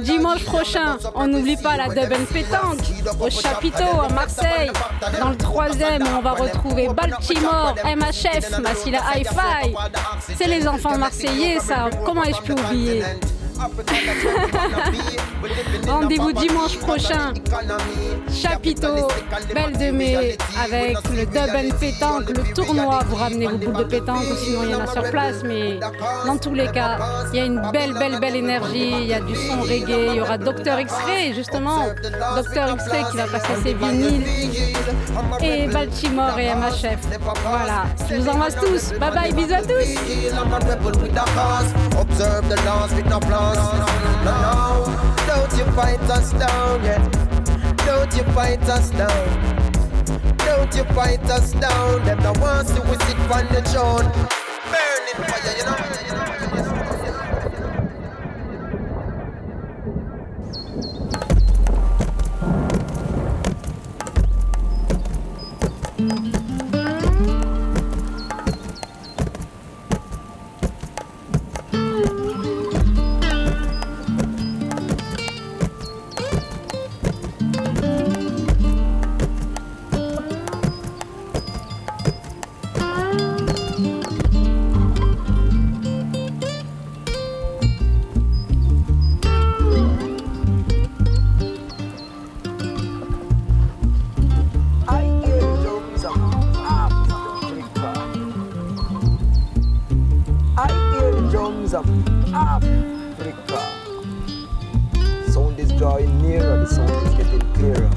Dimanche 0.01 0.43
prochain, 0.45 0.97
on 1.15 1.27
n'oublie 1.27 1.57
pas 1.57 1.66
la 1.75 1.87
Dub 1.87 2.13
Pétanque 2.31 2.79
au 3.19 3.29
chapiteau 3.29 3.99
à 4.01 4.09
Marseille. 4.09 4.71
Dans 5.19 5.29
le 5.29 5.37
troisième, 5.37 6.03
on 6.17 6.21
va 6.21 6.31
retrouver 6.31 6.87
Baltimore, 6.87 7.75
MHF, 7.83 8.59
Massila 8.59 8.99
Hi-Fi. 9.15 9.73
C'est 10.37 10.47
les 10.47 10.67
enfants 10.67 10.97
marseillais, 10.97 11.59
ça. 11.59 11.89
Comment 12.05 12.23
ai-je 12.23 12.41
pu 12.41 12.53
oublier? 12.53 13.03
Rendez-vous 15.87 16.33
dimanche 16.33 16.77
prochain, 16.79 17.33
chapiteau, 18.31 19.07
Belle 19.53 19.77
de 19.77 19.91
Mai, 19.91 20.37
avec 20.63 20.97
le 21.11 21.25
Dub 21.25 21.55
and 21.55 21.77
Pétanque, 21.79 22.29
le 22.29 22.53
tournoi. 22.53 22.99
Vous 23.07 23.15
ramenez 23.15 23.47
vos 23.47 23.57
boules 23.57 23.77
de 23.77 23.83
pétanque 23.83 24.25
ou 24.31 24.35
sinon 24.35 24.59
il 24.63 24.69
y 24.71 24.75
en 24.75 24.81
a 24.81 24.87
sur 24.87 25.09
place, 25.09 25.43
mais 25.43 25.79
dans 26.25 26.37
tous 26.37 26.53
les 26.53 26.67
cas, 26.67 26.97
il 27.33 27.39
y 27.39 27.41
a 27.41 27.45
une 27.45 27.61
belle, 27.71 27.93
belle, 27.93 28.19
belle 28.19 28.35
énergie. 28.35 28.91
Il 29.01 29.07
y 29.07 29.13
a 29.13 29.19
du 29.19 29.35
son 29.35 29.61
reggae. 29.61 30.09
Il 30.09 30.15
y 30.15 30.21
aura 30.21 30.37
Dr 30.37 30.79
X-Ray, 30.79 31.33
justement. 31.33 31.85
Dr 32.35 32.73
X-Ray 32.75 33.03
qui 33.11 33.17
va 33.17 33.27
passer 33.27 33.53
ses 33.63 33.73
vinyles. 33.73 34.23
Et 35.41 35.67
Baltimore 35.67 36.37
et 36.39 36.53
MHF. 36.53 36.99
Voilà. 37.43 37.85
Je 38.09 38.15
vous 38.15 38.29
embrasse 38.29 38.55
tous. 38.55 38.93
Bye 38.99 39.11
bye. 39.11 39.33
Bisous 39.33 39.53
à 39.53 39.61
tous. 39.61 39.97
With 43.49 44.25
no 44.25 45.17
don't 45.27 45.57
you 45.57 45.65
fight 45.73 46.01
us 46.09 46.31
down, 46.33 46.83
yeah. 46.83 47.01
Don't 47.85 48.13
you 48.15 48.23
fight 48.33 48.61
us 48.63 48.89
down. 48.91 50.37
Don't 50.37 50.75
you 50.75 50.83
fight 50.95 51.23
us 51.29 51.53
down. 51.53 52.03
Them 52.05 52.19
the 52.21 52.33
ones 52.39 52.69
who 52.71 52.83
sit 53.05 53.17
on 53.31 53.47
the 53.53 53.61
throne. 53.69 54.11
Burning 54.71 55.29
fire, 55.29 55.57
you 55.57 55.65
know. 55.65 55.77
Africa. 55.77 56.07
Sound 56.07 56.46
drawing 105.77 106.21
nearer, 106.21 106.57
the 106.57 106.65
sound 106.65 107.07
is 107.07 107.13
getting 107.13 107.53
clearer. 107.53 107.96